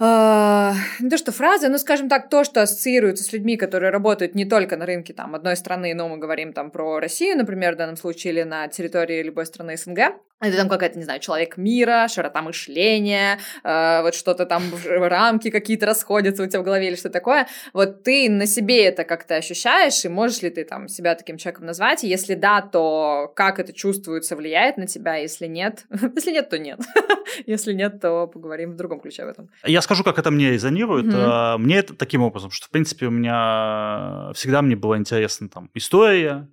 не 0.00 1.10
то 1.10 1.16
что 1.16 1.32
фразы, 1.32 1.68
но, 1.68 1.78
скажем 1.78 2.08
так, 2.08 2.28
то, 2.28 2.44
что 2.44 2.62
ассоциируется 2.62 3.24
с 3.24 3.32
людьми, 3.32 3.56
которые 3.56 3.90
работают 3.90 4.34
не 4.34 4.44
только 4.44 4.76
на 4.76 4.86
рынке 4.86 5.12
там, 5.12 5.34
одной 5.34 5.56
страны, 5.56 5.92
но 5.94 6.08
мы 6.08 6.18
говорим 6.18 6.52
там 6.52 6.70
про 6.70 7.00
Россию, 7.00 7.36
например, 7.36 7.74
в 7.74 7.78
данном 7.78 7.96
случае, 7.96 8.32
или 8.32 8.42
на 8.44 8.68
территории 8.68 9.22
любой 9.22 9.46
страны 9.46 9.76
СНГ, 9.76 10.14
это 10.40 10.56
там 10.56 10.68
какая-то, 10.68 10.98
не 10.98 11.04
знаю, 11.04 11.20
человек 11.20 11.56
мира, 11.56 12.06
широта 12.08 12.42
мышления, 12.42 13.40
э, 13.64 14.02
вот 14.02 14.14
что-то 14.14 14.46
там, 14.46 14.62
рамки 14.86 15.50
какие-то 15.50 15.86
расходятся 15.86 16.44
у 16.44 16.46
тебя 16.46 16.60
в 16.60 16.64
голове 16.64 16.88
или 16.88 16.96
что 16.96 17.10
такое. 17.10 17.48
Вот 17.72 18.04
ты 18.04 18.30
на 18.30 18.46
себе 18.46 18.84
это 18.84 19.04
как-то 19.04 19.34
ощущаешь, 19.36 20.04
и 20.04 20.08
можешь 20.08 20.42
ли 20.42 20.50
ты 20.50 20.64
там 20.64 20.88
себя 20.88 21.14
таким 21.16 21.38
человеком 21.38 21.66
назвать? 21.66 22.04
И 22.04 22.08
если 22.08 22.34
да, 22.34 22.62
то 22.62 23.32
как 23.34 23.58
это 23.58 23.72
чувствуется, 23.72 24.36
влияет 24.36 24.76
на 24.76 24.86
тебя? 24.86 25.16
Если 25.16 25.46
нет, 25.46 25.86
если 26.14 26.30
нет, 26.30 26.48
то 26.48 26.58
нет. 26.58 26.80
если 27.46 27.72
нет, 27.72 28.00
то 28.00 28.26
поговорим 28.28 28.72
в 28.72 28.76
другом 28.76 29.00
ключе 29.00 29.24
об 29.24 29.30
этом. 29.30 29.50
Я 29.64 29.82
скажу, 29.82 30.04
как 30.04 30.18
это 30.18 30.30
мне 30.30 30.50
резонирует. 30.50 31.06
Mm-hmm. 31.06 31.58
Мне 31.58 31.78
это 31.78 31.94
таким 31.94 32.22
образом, 32.22 32.50
что, 32.50 32.66
в 32.66 32.70
принципе, 32.70 33.06
у 33.06 33.10
меня 33.10 34.30
всегда 34.34 34.62
мне 34.62 34.76
было 34.76 34.96
интересно 34.96 35.48
там 35.48 35.70
история, 35.74 36.48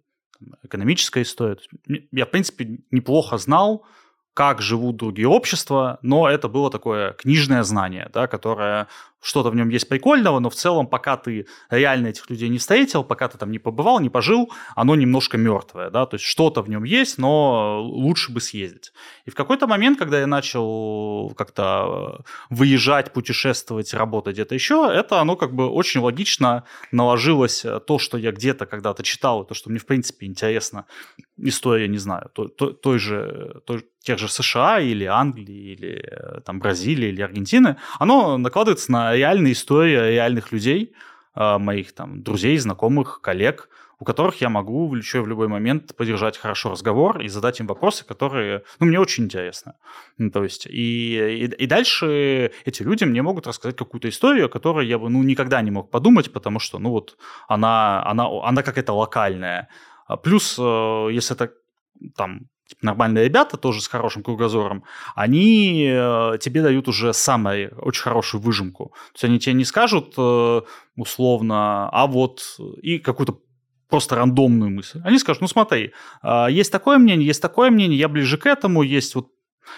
экономическая 0.64 1.24
история. 1.24 1.58
Я, 2.12 2.26
в 2.26 2.32
принципе, 2.32 2.80
неплохо 2.92 3.38
знал, 3.38 3.86
как 4.36 4.62
живут 4.62 4.98
другие 4.98 5.30
общества, 5.30 5.98
но 6.02 6.30
это 6.30 6.50
было 6.50 6.70
такое 6.70 7.14
книжное 7.14 7.64
знание, 7.64 8.10
да, 8.14 8.28
которое 8.28 8.88
что-то 9.26 9.50
в 9.50 9.56
нем 9.56 9.70
есть 9.70 9.90
прикольного, 9.90 10.40
но 10.40 10.50
в 10.50 10.56
целом, 10.56 10.86
пока 10.86 11.18
ты 11.18 11.48
реально 11.72 12.08
этих 12.08 12.30
людей 12.30 12.48
не 12.50 12.60
встретил, 12.60 13.04
пока 13.04 13.28
ты 13.28 13.40
там 13.40 13.50
не 13.52 13.58
побывал, 13.58 14.00
не 14.00 14.10
пожил, 14.10 14.52
оно 14.76 14.96
немножко 14.96 15.38
мертвое, 15.38 15.90
да, 15.90 16.06
то 16.06 16.16
есть 16.16 16.26
что-то 16.26 16.62
в 16.62 16.70
нем 16.70 16.84
есть, 16.84 17.18
но 17.18 17.82
лучше 17.82 18.32
бы 18.32 18.40
съездить. 18.40 18.94
И 19.26 19.32
в 19.32 19.36
какой-то 19.36 19.66
момент, 19.66 19.98
когда 19.98 20.20
я 20.20 20.28
начал 20.28 21.34
как-то 21.36 22.24
выезжать, 22.52 23.14
путешествовать, 23.14 23.94
работать 23.96 24.36
где-то 24.36 24.54
еще, 24.54 24.92
это 24.94 25.22
оно 25.22 25.36
как 25.36 25.56
бы 25.56 25.70
очень 25.70 26.02
логично 26.02 26.64
наложилось 26.92 27.66
то, 27.88 27.98
что 27.98 28.18
я 28.20 28.32
где-то 28.32 28.68
когда-то 28.68 29.02
читал, 29.02 29.44
то, 29.44 29.56
что 29.56 29.72
мне 29.72 29.80
в 29.80 29.88
принципе 29.88 30.28
интересно, 30.28 30.86
история, 31.38 31.88
не 31.88 31.98
знаю, 31.98 32.30
той, 32.34 32.50
той 32.50 33.00
же, 33.00 33.62
той, 33.66 33.86
тех 34.02 34.18
же 34.20 34.28
США 34.28 34.80
или 34.80 35.06
Англии, 35.06 35.74
или 35.74 36.42
там 36.46 36.60
Бразилии, 36.60 37.10
или 37.10 37.22
Аргентины, 37.22 37.78
оно 38.00 38.38
накладывается 38.38 38.92
на 38.92 39.16
реальные 39.16 39.54
истории 39.54 40.14
реальных 40.14 40.52
людей, 40.52 40.94
а, 41.34 41.60
моих 41.60 41.94
там 41.94 42.24
друзей, 42.24 42.58
знакомых, 42.58 43.20
коллег. 43.22 43.70
у 44.00 44.06
которых 44.06 44.42
я 44.42 44.50
могу 44.50 44.94
еще 44.96 45.22
в 45.22 45.28
любой 45.28 45.48
момент 45.48 45.96
поддержать 45.96 46.38
хорошо 46.38 46.72
разговор 46.72 47.22
и 47.22 47.28
задать 47.30 47.60
им 47.60 47.68
вопросы, 47.68 48.06
которые, 48.06 48.64
ну, 48.80 48.88
мне 48.88 49.00
очень 49.00 49.24
интересны. 49.26 49.74
Ну, 50.18 50.32
то 50.32 50.44
есть, 50.44 50.66
и, 50.68 51.46
и, 51.46 51.46
и 51.46 51.66
дальше 51.66 52.52
эти 52.66 52.84
люди 52.84 53.06
мне 53.06 53.22
могут 53.22 53.48
рассказать 53.48 53.78
какую-то 53.78 54.10
историю, 54.10 54.46
о 54.46 54.50
которой 54.50 54.88
я 54.88 54.98
бы, 55.00 55.10
ну, 55.10 55.24
никогда 55.24 55.62
не 55.62 55.72
мог 55.72 55.90
подумать, 55.92 56.32
потому 56.34 56.60
что, 56.60 56.80
ну, 56.80 56.90
вот, 56.90 57.18
она, 57.48 58.06
она, 58.06 58.28
она 58.44 58.64
какая-то 58.64 58.94
локальная. 58.94 59.70
А 60.06 60.18
плюс, 60.18 60.56
э, 60.58 61.08
если 61.12 61.36
это 61.36 61.54
там 62.16 62.48
типа, 62.68 62.86
нормальные 62.86 63.26
ребята, 63.26 63.58
тоже 63.58 63.82
с 63.82 63.88
хорошим 63.88 64.24
кругозором, 64.24 64.84
они 65.16 65.88
э, 65.88 66.38
тебе 66.40 66.62
дают 66.62 66.88
уже 66.88 67.14
самую 67.14 67.78
очень 67.80 68.04
хорошую 68.04 68.42
выжимку. 68.42 68.86
То 68.86 69.16
есть 69.16 69.24
они 69.26 69.40
тебе 69.40 69.54
не 69.54 69.66
скажут 69.66 70.14
э, 70.18 70.62
условно, 70.96 71.90
а 71.90 72.08
вот 72.08 72.58
и 72.82 73.00
какую-то 73.00 73.40
просто 73.90 74.16
рандомную 74.16 74.72
мысль. 74.72 75.02
Они 75.04 75.20
скажут, 75.20 75.42
ну 75.42 75.48
смотри, 75.48 75.94
э, 76.24 76.48
есть 76.50 76.72
такое 76.72 76.98
мнение, 76.98 77.28
есть 77.28 77.42
такое 77.42 77.70
мнение, 77.70 78.00
я 78.00 78.10
ближе 78.10 78.38
к 78.38 78.46
этому, 78.46 78.82
есть 78.82 79.16
вот 79.16 79.30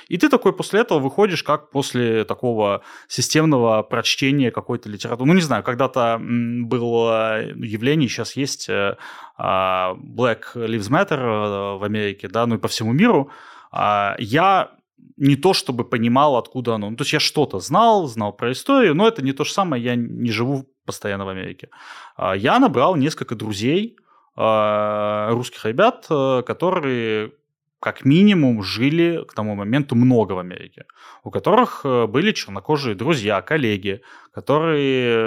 и 0.07 0.17
ты 0.17 0.29
такой 0.29 0.53
после 0.53 0.81
этого 0.81 0.99
выходишь 0.99 1.43
как 1.43 1.69
после 1.69 2.23
такого 2.23 2.81
системного 3.07 3.83
прочтения 3.83 4.51
какой-то 4.51 4.89
литературы. 4.89 5.27
Ну, 5.27 5.33
не 5.33 5.41
знаю, 5.41 5.63
когда-то 5.63 6.19
было 6.19 7.41
явление, 7.55 8.09
сейчас 8.09 8.35
есть 8.35 8.69
э, 8.69 8.97
а, 9.37 9.95
Black 9.95 10.55
Lives 10.55 10.89
Matter 10.89 11.19
э, 11.19 11.77
в 11.77 11.83
Америке, 11.83 12.27
да, 12.27 12.45
ну 12.45 12.55
и 12.55 12.59
по 12.59 12.67
всему 12.67 12.93
миру. 12.93 13.31
А, 13.71 14.15
я 14.19 14.71
не 15.17 15.35
то 15.35 15.53
чтобы 15.53 15.83
понимал, 15.83 16.37
откуда 16.37 16.75
оно. 16.75 16.89
Ну, 16.89 16.95
то 16.95 17.01
есть 17.01 17.13
я 17.13 17.19
что-то 17.19 17.59
знал, 17.59 18.07
знал 18.07 18.33
про 18.33 18.51
историю, 18.51 18.95
но 18.95 19.07
это 19.07 19.23
не 19.23 19.33
то 19.33 19.43
же 19.43 19.51
самое, 19.51 19.83
я 19.83 19.95
не 19.95 20.31
живу 20.31 20.65
постоянно 20.85 21.25
в 21.25 21.29
Америке. 21.29 21.69
А, 22.15 22.35
я 22.35 22.59
набрал 22.59 22.95
несколько 22.95 23.35
друзей, 23.35 23.97
русских 24.37 25.65
ребят, 25.65 26.05
э, 26.11 26.43
которые 26.45 27.31
как 27.79 28.05
минимум 28.05 28.63
жили 28.63 29.23
к 29.27 29.33
тому 29.33 29.55
моменту 29.55 29.95
много 29.95 30.33
в 30.33 30.39
Америке, 30.39 30.85
у 31.23 31.29
которых 31.29 31.81
э, 31.83 32.07
были 32.07 32.31
чернокожие 32.31 32.95
друзья, 32.95 33.41
коллеги, 33.41 34.01
которые 34.33 35.15
э, 35.15 35.21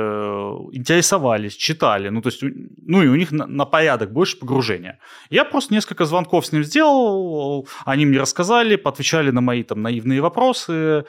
интересовались, 0.72 1.54
читали, 1.54 2.08
ну, 2.08 2.22
то 2.22 2.28
есть, 2.28 2.42
ну, 2.42 3.02
и 3.02 3.08
у 3.08 3.14
них 3.14 3.30
на, 3.30 3.46
на 3.46 3.66
порядок 3.66 4.12
больше 4.12 4.36
погружения. 4.36 4.98
Я 5.30 5.44
просто 5.44 5.74
несколько 5.74 6.04
звонков 6.04 6.46
с 6.46 6.52
ним 6.52 6.64
сделал, 6.64 7.68
они 7.84 8.06
мне 8.06 8.18
рассказали, 8.18 8.76
поотвечали 8.76 9.30
на 9.30 9.40
мои 9.40 9.62
там 9.62 9.82
наивные 9.82 10.20
вопросы, 10.20 11.04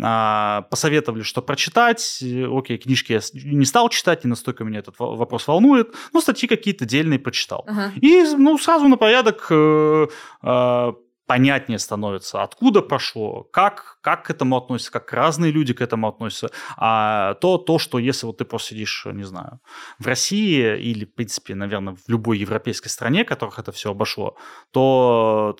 посоветовали, 0.00 1.22
что 1.22 1.42
прочитать. 1.42 2.22
Окей, 2.22 2.78
книжки 2.78 3.12
я 3.12 3.20
не 3.34 3.64
стал 3.64 3.88
читать, 3.88 4.24
не 4.24 4.28
настолько 4.28 4.64
меня 4.64 4.80
этот 4.80 4.96
вопрос 4.98 5.46
волнует. 5.46 5.94
Ну, 6.12 6.20
статьи 6.20 6.48
какие-то 6.48 6.84
дельные 6.84 7.18
прочитал. 7.18 7.64
Ага. 7.66 7.92
И, 8.00 8.22
ну, 8.36 8.58
сразу 8.58 8.88
на 8.88 8.96
порядок 8.96 9.46
э, 9.50 10.06
э, 10.42 10.92
понятнее 11.26 11.78
становится, 11.78 12.42
откуда 12.42 12.82
пошло, 12.82 13.44
как, 13.52 13.98
как 14.00 14.26
к 14.26 14.30
этому 14.30 14.56
относятся, 14.56 14.92
как 14.92 15.12
разные 15.12 15.50
люди 15.50 15.74
к 15.74 15.80
этому 15.80 16.08
относятся. 16.08 16.50
А 16.76 17.34
то, 17.34 17.58
то, 17.58 17.78
что 17.78 17.98
если 17.98 18.26
вот 18.26 18.38
ты 18.38 18.44
просто 18.44 18.70
сидишь, 18.70 19.06
не 19.06 19.24
знаю, 19.24 19.60
в 19.98 20.06
России 20.06 20.78
или, 20.78 21.04
в 21.04 21.14
принципе, 21.14 21.54
наверное, 21.54 21.94
в 21.94 22.08
любой 22.08 22.38
европейской 22.38 22.88
стране, 22.88 23.24
которых 23.24 23.58
это 23.58 23.72
все 23.72 23.90
обошло, 23.90 24.36
то 24.70 25.56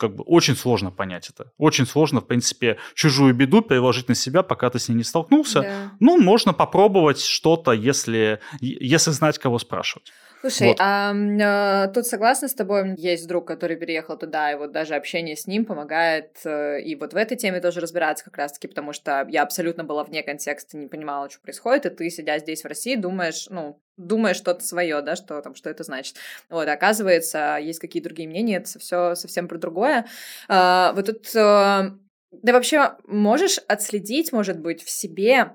как 0.00 0.16
бы 0.16 0.24
очень 0.24 0.56
сложно 0.56 0.90
понять 0.90 1.28
это. 1.28 1.52
Очень 1.58 1.86
сложно, 1.86 2.20
в 2.22 2.26
принципе, 2.26 2.78
чужую 2.94 3.34
беду 3.34 3.60
переложить 3.60 4.08
на 4.08 4.14
себя, 4.14 4.42
пока 4.42 4.70
ты 4.70 4.78
с 4.78 4.88
ней 4.88 4.94
не 4.94 5.04
столкнулся. 5.04 5.60
Да. 5.60 5.92
Ну, 6.00 6.20
можно 6.20 6.54
попробовать 6.54 7.20
что-то, 7.20 7.72
если, 7.72 8.40
если 8.60 9.10
знать, 9.10 9.38
кого 9.38 9.58
спрашивать. 9.58 10.10
Слушай, 10.40 10.68
вот. 10.68 10.76
а, 10.80 11.12
а, 11.42 11.88
тут 11.88 12.06
согласна 12.06 12.48
с 12.48 12.54
тобой, 12.54 12.94
есть 12.96 13.28
друг, 13.28 13.46
который 13.46 13.76
переехал 13.76 14.16
туда, 14.16 14.52
и 14.52 14.56
вот 14.56 14.72
даже 14.72 14.94
общение 14.94 15.36
с 15.36 15.46
ним 15.46 15.66
помогает, 15.66 16.38
э, 16.44 16.80
и 16.80 16.96
вот 16.96 17.12
в 17.12 17.16
этой 17.16 17.36
теме 17.36 17.60
тоже 17.60 17.80
разбираться 17.80 18.24
как 18.24 18.38
раз-таки, 18.38 18.66
потому 18.66 18.94
что 18.94 19.26
я 19.28 19.42
абсолютно 19.42 19.84
была 19.84 20.02
вне 20.02 20.22
контекста, 20.22 20.78
не 20.78 20.86
понимала, 20.86 21.28
что 21.28 21.40
происходит, 21.40 21.86
и 21.86 21.90
ты, 21.90 22.10
сидя 22.10 22.38
здесь 22.38 22.64
в 22.64 22.66
России, 22.66 22.96
думаешь, 22.96 23.48
ну, 23.50 23.82
думаешь 23.98 24.36
что-то 24.36 24.64
свое, 24.64 25.02
да, 25.02 25.14
что 25.14 25.42
там, 25.42 25.54
что 25.54 25.68
это 25.68 25.84
значит. 25.84 26.16
Вот, 26.48 26.66
оказывается, 26.68 27.58
есть 27.60 27.78
какие-то 27.78 28.08
другие 28.08 28.28
мнения, 28.28 28.56
это 28.56 28.78
все 28.78 29.14
совсем 29.14 29.46
про 29.46 29.58
другое. 29.58 30.06
А, 30.48 30.92
вот 30.94 31.06
тут... 31.06 31.36
А, 31.36 31.92
да 32.32 32.52
вообще 32.52 32.92
можешь 33.06 33.58
отследить, 33.66 34.32
может 34.32 34.60
быть, 34.60 34.82
в 34.84 34.88
себе 34.90 35.50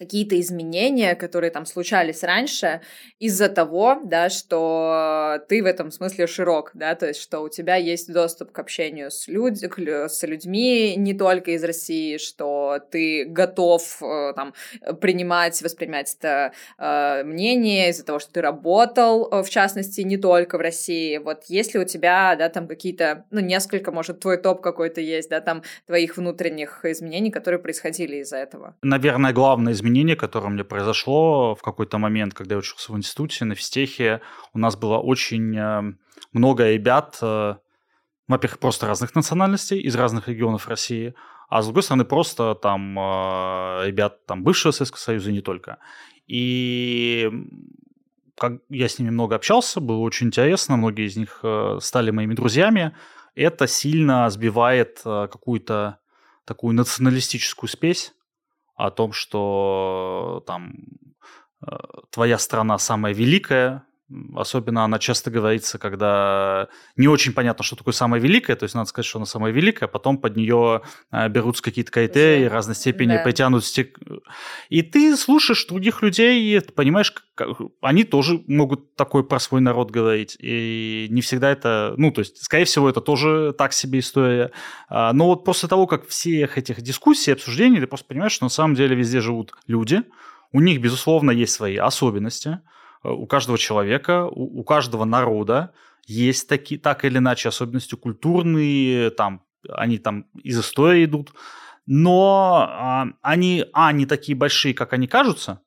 какие-то 0.00 0.40
изменения, 0.40 1.14
которые 1.14 1.50
там 1.50 1.66
случались 1.66 2.22
раньше, 2.22 2.80
из-за 3.18 3.50
того, 3.50 4.00
да, 4.02 4.30
что 4.30 5.40
ты 5.46 5.62
в 5.62 5.66
этом 5.66 5.90
смысле 5.90 6.26
широк, 6.26 6.70
да, 6.72 6.94
то 6.94 7.06
есть 7.06 7.20
что 7.20 7.40
у 7.40 7.50
тебя 7.50 7.76
есть 7.76 8.10
доступ 8.10 8.50
к 8.50 8.58
общению 8.58 9.10
с, 9.10 9.28
людь 9.28 9.58
с 9.60 10.22
людьми 10.22 10.94
не 10.96 11.12
только 11.12 11.50
из 11.50 11.62
России, 11.62 12.16
что 12.16 12.80
ты 12.90 13.26
готов 13.26 14.02
э, 14.02 14.32
там 14.34 14.54
принимать, 15.02 15.60
воспринимать 15.60 16.16
это 16.18 16.52
э, 16.78 17.22
мнение 17.24 17.90
из-за 17.90 18.06
того, 18.06 18.20
что 18.20 18.32
ты 18.32 18.40
работал, 18.40 19.28
э, 19.30 19.42
в 19.42 19.50
частности, 19.50 20.00
не 20.00 20.16
только 20.16 20.56
в 20.56 20.62
России. 20.62 21.18
Вот 21.18 21.44
если 21.48 21.78
у 21.78 21.84
тебя, 21.84 22.34
да, 22.36 22.48
там 22.48 22.66
какие-то, 22.66 23.26
ну, 23.30 23.40
несколько, 23.40 23.92
может, 23.92 24.20
твой 24.20 24.38
топ 24.38 24.62
какой-то 24.62 25.02
есть, 25.02 25.28
да, 25.28 25.42
там 25.42 25.62
твоих 25.86 26.16
внутренних 26.16 26.86
изменений, 26.86 27.30
которые 27.30 27.60
происходили 27.60 28.16
из-за 28.16 28.38
этого. 28.38 28.74
Наверное, 28.82 29.34
главное 29.34 29.74
изменение 29.74 29.89
изменение, 29.90 30.16
которое 30.16 30.46
у 30.46 30.50
меня 30.50 30.64
произошло 30.64 31.54
в 31.54 31.62
какой-то 31.62 31.98
момент, 31.98 32.34
когда 32.34 32.54
я 32.54 32.58
учился 32.58 32.92
в 32.92 32.96
институте 32.96 33.44
на 33.44 33.54
физтехе, 33.54 34.20
у 34.54 34.58
нас 34.58 34.76
было 34.76 34.98
очень 34.98 35.56
э, 35.56 35.94
много 36.32 36.70
ребят, 36.70 37.18
э, 37.22 37.56
во-первых, 38.28 38.58
просто 38.58 38.86
разных 38.86 39.14
национальностей, 39.14 39.80
из 39.80 39.96
разных 39.96 40.28
регионов 40.28 40.68
России, 40.68 41.14
а 41.48 41.62
с 41.62 41.66
другой 41.66 41.82
стороны, 41.82 42.04
просто 42.04 42.54
там 42.54 42.98
э, 42.98 43.86
ребят 43.86 44.24
там 44.26 44.44
бывшего 44.44 44.72
Советского 44.72 45.00
Союза 45.00 45.30
и 45.30 45.34
не 45.34 45.40
только. 45.40 45.78
И 46.28 47.28
как 48.36 48.52
я 48.68 48.88
с 48.88 48.98
ними 48.98 49.10
много 49.10 49.34
общался, 49.34 49.80
было 49.80 49.98
очень 49.98 50.28
интересно, 50.28 50.76
многие 50.76 51.06
из 51.06 51.16
них 51.16 51.44
стали 51.80 52.10
моими 52.10 52.34
друзьями. 52.34 52.94
Это 53.34 53.66
сильно 53.66 54.30
сбивает 54.30 55.00
какую-то 55.04 55.98
такую 56.46 56.74
националистическую 56.74 57.68
спесь, 57.68 58.14
о 58.86 58.90
том, 58.90 59.12
что 59.12 60.42
там 60.46 60.74
э, 61.66 61.76
твоя 62.10 62.38
страна 62.38 62.78
самая 62.78 63.14
великая, 63.14 63.84
Особенно 64.34 64.84
она 64.84 64.98
часто 64.98 65.30
говорится, 65.30 65.78
когда 65.78 66.68
не 66.96 67.06
очень 67.06 67.32
понятно, 67.32 67.64
что 67.64 67.76
такое 67.76 67.94
самое 67.94 68.22
великое, 68.22 68.56
то 68.56 68.64
есть 68.64 68.74
надо 68.74 68.88
сказать, 68.88 69.06
что 69.06 69.18
она 69.18 69.26
самая 69.26 69.52
великая, 69.52 69.84
а 69.84 69.88
потом 69.88 70.18
под 70.18 70.36
нее 70.36 70.82
э, 71.12 71.28
берутся 71.28 71.62
какие-то 71.62 71.92
критерии 71.92 72.46
разной 72.46 72.74
степени, 72.74 73.16
да. 73.16 73.22
притянут 73.22 73.64
стек... 73.64 73.98
И 74.68 74.82
ты 74.82 75.16
слушаешь 75.16 75.64
других 75.66 76.02
людей, 76.02 76.56
и 76.56 76.60
понимаешь, 76.60 77.12
как... 77.34 77.48
они 77.80 78.04
тоже 78.04 78.42
могут 78.46 78.96
такой 78.96 79.24
про 79.24 79.38
свой 79.38 79.60
народ 79.60 79.90
говорить. 79.90 80.36
И 80.40 81.06
не 81.10 81.20
всегда 81.20 81.50
это... 81.50 81.94
Ну, 81.96 82.10
то 82.10 82.20
есть, 82.20 82.42
скорее 82.42 82.64
всего, 82.64 82.88
это 82.88 83.00
тоже 83.00 83.54
так 83.56 83.72
себе 83.72 84.00
история. 84.00 84.50
А, 84.88 85.12
но 85.12 85.26
вот 85.26 85.44
после 85.44 85.68
того, 85.68 85.86
как 85.86 86.08
всех 86.08 86.58
этих 86.58 86.82
дискуссий, 86.82 87.30
обсуждений, 87.30 87.80
ты 87.80 87.86
просто 87.86 88.06
понимаешь, 88.08 88.32
что 88.32 88.46
на 88.46 88.50
самом 88.50 88.74
деле 88.74 88.96
везде 88.96 89.20
живут 89.20 89.52
люди, 89.66 90.02
у 90.52 90.60
них, 90.60 90.80
безусловно, 90.80 91.30
есть 91.30 91.54
свои 91.54 91.76
особенности, 91.76 92.60
у 93.02 93.26
каждого 93.26 93.58
человека, 93.58 94.26
у, 94.26 94.60
у 94.60 94.64
каждого 94.64 95.04
народа 95.04 95.72
есть 96.06 96.48
такие, 96.48 96.80
так 96.80 97.04
или 97.04 97.18
иначе 97.18 97.48
особенности 97.48 97.94
культурные, 97.94 99.10
там, 99.10 99.42
они 99.68 99.98
там 99.98 100.26
из 100.42 100.58
истории 100.58 101.04
идут, 101.04 101.32
но 101.86 102.66
а, 102.68 103.06
они, 103.22 103.64
а, 103.72 103.92
не 103.92 104.06
такие 104.06 104.36
большие, 104.36 104.74
как 104.74 104.92
они 104.92 105.06
кажутся, 105.06 105.60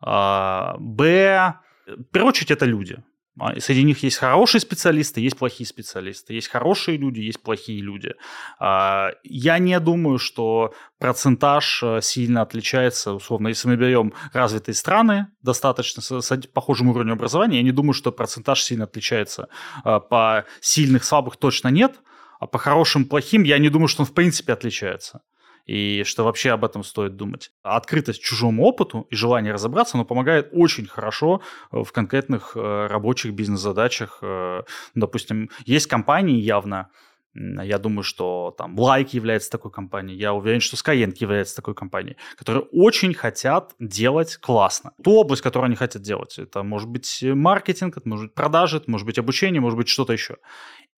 а, 0.00 0.76
б, 0.78 1.54
в 1.86 2.04
первую 2.04 2.30
очередь, 2.30 2.50
это 2.50 2.64
люди. 2.64 3.02
А, 3.38 3.58
среди 3.60 3.84
них 3.84 4.02
есть 4.02 4.16
хорошие 4.16 4.60
специалисты, 4.60 5.20
есть 5.20 5.38
плохие 5.38 5.66
специалисты, 5.66 6.34
есть 6.34 6.48
хорошие 6.48 6.96
люди, 6.96 7.20
есть 7.20 7.42
плохие 7.42 7.80
люди. 7.80 8.14
А, 8.58 9.10
я 9.22 9.58
не 9.58 9.78
думаю, 9.78 10.18
что 10.18 10.74
процентаж 10.98 11.82
э, 11.82 12.00
сильно 12.02 12.42
отличается, 12.42 13.12
условно, 13.12 13.48
если 13.48 13.68
мы 13.68 13.76
берем 13.76 14.12
развитые 14.32 14.74
страны, 14.74 15.28
достаточно 15.42 16.02
с 16.02 16.36
похожим 16.52 16.88
уровнем 16.88 17.12
образования, 17.12 17.58
я 17.58 17.62
не 17.62 17.72
думаю, 17.72 17.94
что 17.94 18.12
процентаж 18.12 18.62
сильно 18.62 18.84
отличается. 18.84 19.48
А, 19.84 20.00
по 20.00 20.44
сильных, 20.60 21.04
слабых 21.04 21.36
точно 21.36 21.68
нет, 21.68 22.00
а 22.40 22.46
по 22.46 22.58
хорошим, 22.58 23.04
плохим 23.04 23.44
я 23.44 23.58
не 23.58 23.68
думаю, 23.68 23.88
что 23.88 24.02
он 24.02 24.06
в 24.06 24.14
принципе 24.14 24.52
отличается 24.52 25.22
и 25.70 26.02
что 26.02 26.24
вообще 26.24 26.50
об 26.50 26.64
этом 26.64 26.82
стоит 26.82 27.14
думать. 27.14 27.52
Открытость 27.62 28.20
чужому 28.20 28.64
опыту 28.64 29.06
и 29.08 29.14
желание 29.14 29.52
разобраться, 29.52 29.96
оно 29.96 30.04
помогает 30.04 30.48
очень 30.50 30.86
хорошо 30.86 31.42
э, 31.70 31.84
в 31.84 31.92
конкретных 31.92 32.56
э, 32.56 32.88
рабочих 32.88 33.34
бизнес-задачах. 33.34 34.18
Э, 34.20 34.62
допустим, 34.96 35.48
есть 35.66 35.86
компании 35.86 36.40
явно, 36.40 36.88
Я 37.34 37.78
думаю, 37.78 38.02
что 38.02 38.52
там 38.58 38.76
Like 38.76 39.10
является 39.12 39.48
такой 39.48 39.70
компанией. 39.70 40.18
Я 40.18 40.34
уверен, 40.34 40.60
что 40.60 40.76
Skyeng 40.76 41.14
является 41.20 41.54
такой 41.54 41.74
компанией, 41.74 42.16
которые 42.36 42.64
очень 42.72 43.14
хотят 43.14 43.72
делать 43.78 44.38
классно. 44.38 44.90
Ту 45.04 45.12
область, 45.12 45.42
которую 45.42 45.66
они 45.66 45.76
хотят 45.76 46.02
делать. 46.02 46.40
Это 46.40 46.64
может 46.64 46.88
быть 46.88 47.22
маркетинг, 47.22 47.96
это 47.96 48.08
может 48.08 48.26
быть 48.26 48.34
продажи, 48.34 48.78
это 48.78 48.90
может 48.90 49.06
быть 49.06 49.18
обучение, 49.20 49.60
может 49.60 49.76
быть 49.76 49.88
что-то 49.88 50.12
еще. 50.12 50.38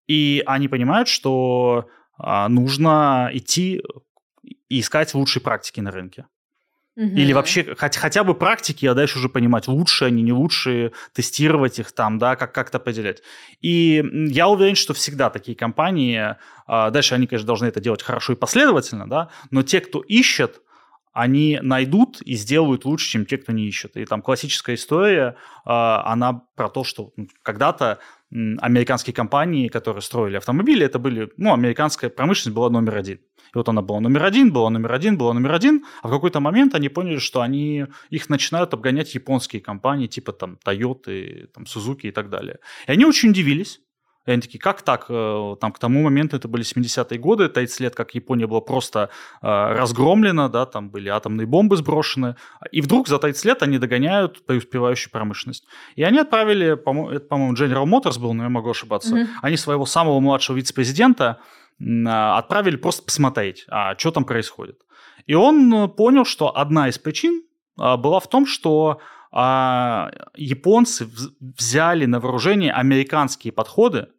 И 0.07 0.41
они 0.47 0.67
понимают, 0.67 1.07
что 1.07 1.85
а, 2.17 2.49
нужно 2.49 3.29
идти 3.33 3.83
и 4.73 4.79
искать 4.79 5.13
лучшие 5.13 5.43
практики 5.43 5.81
на 5.81 5.91
рынке. 5.91 6.25
Угу. 6.95 7.05
Или 7.05 7.33
вообще 7.33 7.75
хоть, 7.75 7.95
хотя 7.95 8.23
бы 8.23 8.33
практики, 8.33 8.87
а 8.87 8.95
дальше 8.95 9.19
уже 9.19 9.29
понимать, 9.29 9.67
лучшие 9.67 10.07
они, 10.07 10.23
не 10.23 10.33
лучшие, 10.33 10.93
тестировать 11.13 11.77
их 11.77 11.91
там, 11.91 12.17
да, 12.17 12.35
как, 12.35 12.53
как-то 12.53 12.79
поделять. 12.79 13.21
И 13.61 14.03
я 14.29 14.47
уверен, 14.47 14.75
что 14.75 14.95
всегда 14.95 15.29
такие 15.29 15.55
компании, 15.55 16.35
а, 16.65 16.89
дальше 16.89 17.13
они, 17.13 17.27
конечно, 17.27 17.45
должны 17.45 17.67
это 17.67 17.79
делать 17.79 18.01
хорошо 18.01 18.33
и 18.33 18.35
последовательно, 18.35 19.07
да, 19.07 19.29
но 19.51 19.61
те, 19.61 19.79
кто 19.79 20.01
ищет, 20.01 20.61
они 21.13 21.59
найдут 21.61 22.21
и 22.21 22.35
сделают 22.35 22.85
лучше, 22.85 23.09
чем 23.09 23.25
те, 23.25 23.37
кто 23.37 23.51
не 23.51 23.67
ищет. 23.67 23.95
И 23.95 24.05
там 24.05 24.21
классическая 24.21 24.75
история, 24.75 25.37
а, 25.63 26.11
она 26.11 26.41
про 26.55 26.69
то, 26.69 26.83
что 26.83 27.13
когда-то 27.43 27.99
американские 28.31 29.13
компании, 29.13 29.67
которые 29.67 30.01
строили 30.01 30.37
автомобили, 30.37 30.83
это 30.83 30.97
были, 30.97 31.29
ну, 31.37 31.53
американская 31.53 32.09
промышленность 32.09 32.55
была 32.55 32.71
номер 32.71 32.97
один. 32.97 33.17
И 33.17 33.57
вот 33.57 33.69
она 33.69 33.83
была 33.83 33.99
номер 33.99 34.23
один, 34.23 34.51
была 34.51 34.71
номер 34.71 34.93
один, 34.93 35.17
была 35.17 35.33
номер 35.33 35.53
один, 35.53 35.85
а 36.01 36.07
в 36.07 36.11
какой-то 36.11 36.39
момент 36.39 36.73
они 36.73 36.89
поняли, 36.89 37.19
что 37.19 37.41
они, 37.41 37.85
их 38.09 38.29
начинают 38.29 38.73
обгонять 38.73 39.13
японские 39.13 39.61
компании, 39.61 40.07
типа 40.07 40.33
там 40.33 40.57
Toyota, 40.65 41.47
там 41.53 41.65
Suzuki 41.65 42.07
и 42.07 42.11
так 42.11 42.31
далее. 42.31 42.57
И 42.87 42.91
они 42.91 43.05
очень 43.05 43.29
удивились, 43.29 43.81
и 44.25 44.31
они 44.31 44.41
такие, 44.41 44.59
как 44.59 44.81
так? 44.81 45.05
Э, 45.09 45.55
там 45.59 45.71
к 45.71 45.79
тому 45.79 46.03
моменту 46.03 46.37
это 46.37 46.47
были 46.47 46.63
70-е 46.63 47.19
годы, 47.19 47.49
30 47.49 47.79
лет, 47.81 47.95
как 47.95 48.15
Япония 48.15 48.47
была 48.47 48.61
просто 48.61 49.09
э, 49.41 49.47
разгромлена, 49.47 50.49
да, 50.49 50.65
там 50.65 50.89
были 50.89 51.09
атомные 51.09 51.45
бомбы 51.45 51.75
сброшены, 51.77 52.35
и 52.71 52.81
вдруг 52.81 53.07
за 53.07 53.19
30 53.19 53.45
лет 53.45 53.63
они 53.63 53.77
догоняют 53.77 54.45
преуспевающую 54.45 55.11
промышленность. 55.11 55.65
И 55.95 56.03
они 56.03 56.19
отправили, 56.19 56.75
по-моему, 56.75 57.09
это, 57.09 57.25
по-моему, 57.25 57.55
General 57.55 57.85
Motors 57.85 58.19
был, 58.19 58.33
но 58.33 58.43
я 58.43 58.49
могу 58.49 58.69
ошибаться, 58.69 59.15
mm-hmm. 59.15 59.27
они 59.41 59.57
своего 59.57 59.85
самого 59.85 60.19
младшего 60.19 60.55
вице-президента 60.55 61.39
а, 61.81 62.37
отправили 62.37 62.75
просто 62.75 63.03
посмотреть, 63.03 63.65
а 63.69 63.97
что 63.97 64.11
там 64.11 64.25
происходит. 64.25 64.79
И 65.25 65.33
он 65.33 65.73
э, 65.73 65.87
понял, 65.87 66.25
что 66.25 66.55
одна 66.55 66.89
из 66.89 66.97
причин 66.97 67.43
а, 67.77 67.97
была 67.97 68.19
в 68.19 68.27
том, 68.27 68.45
что 68.45 68.99
а, 69.35 70.11
японцы 70.35 71.09
взяли 71.39 72.05
на 72.05 72.19
вооружение 72.19 72.71
американские 72.71 73.51
подходы, 73.51 74.09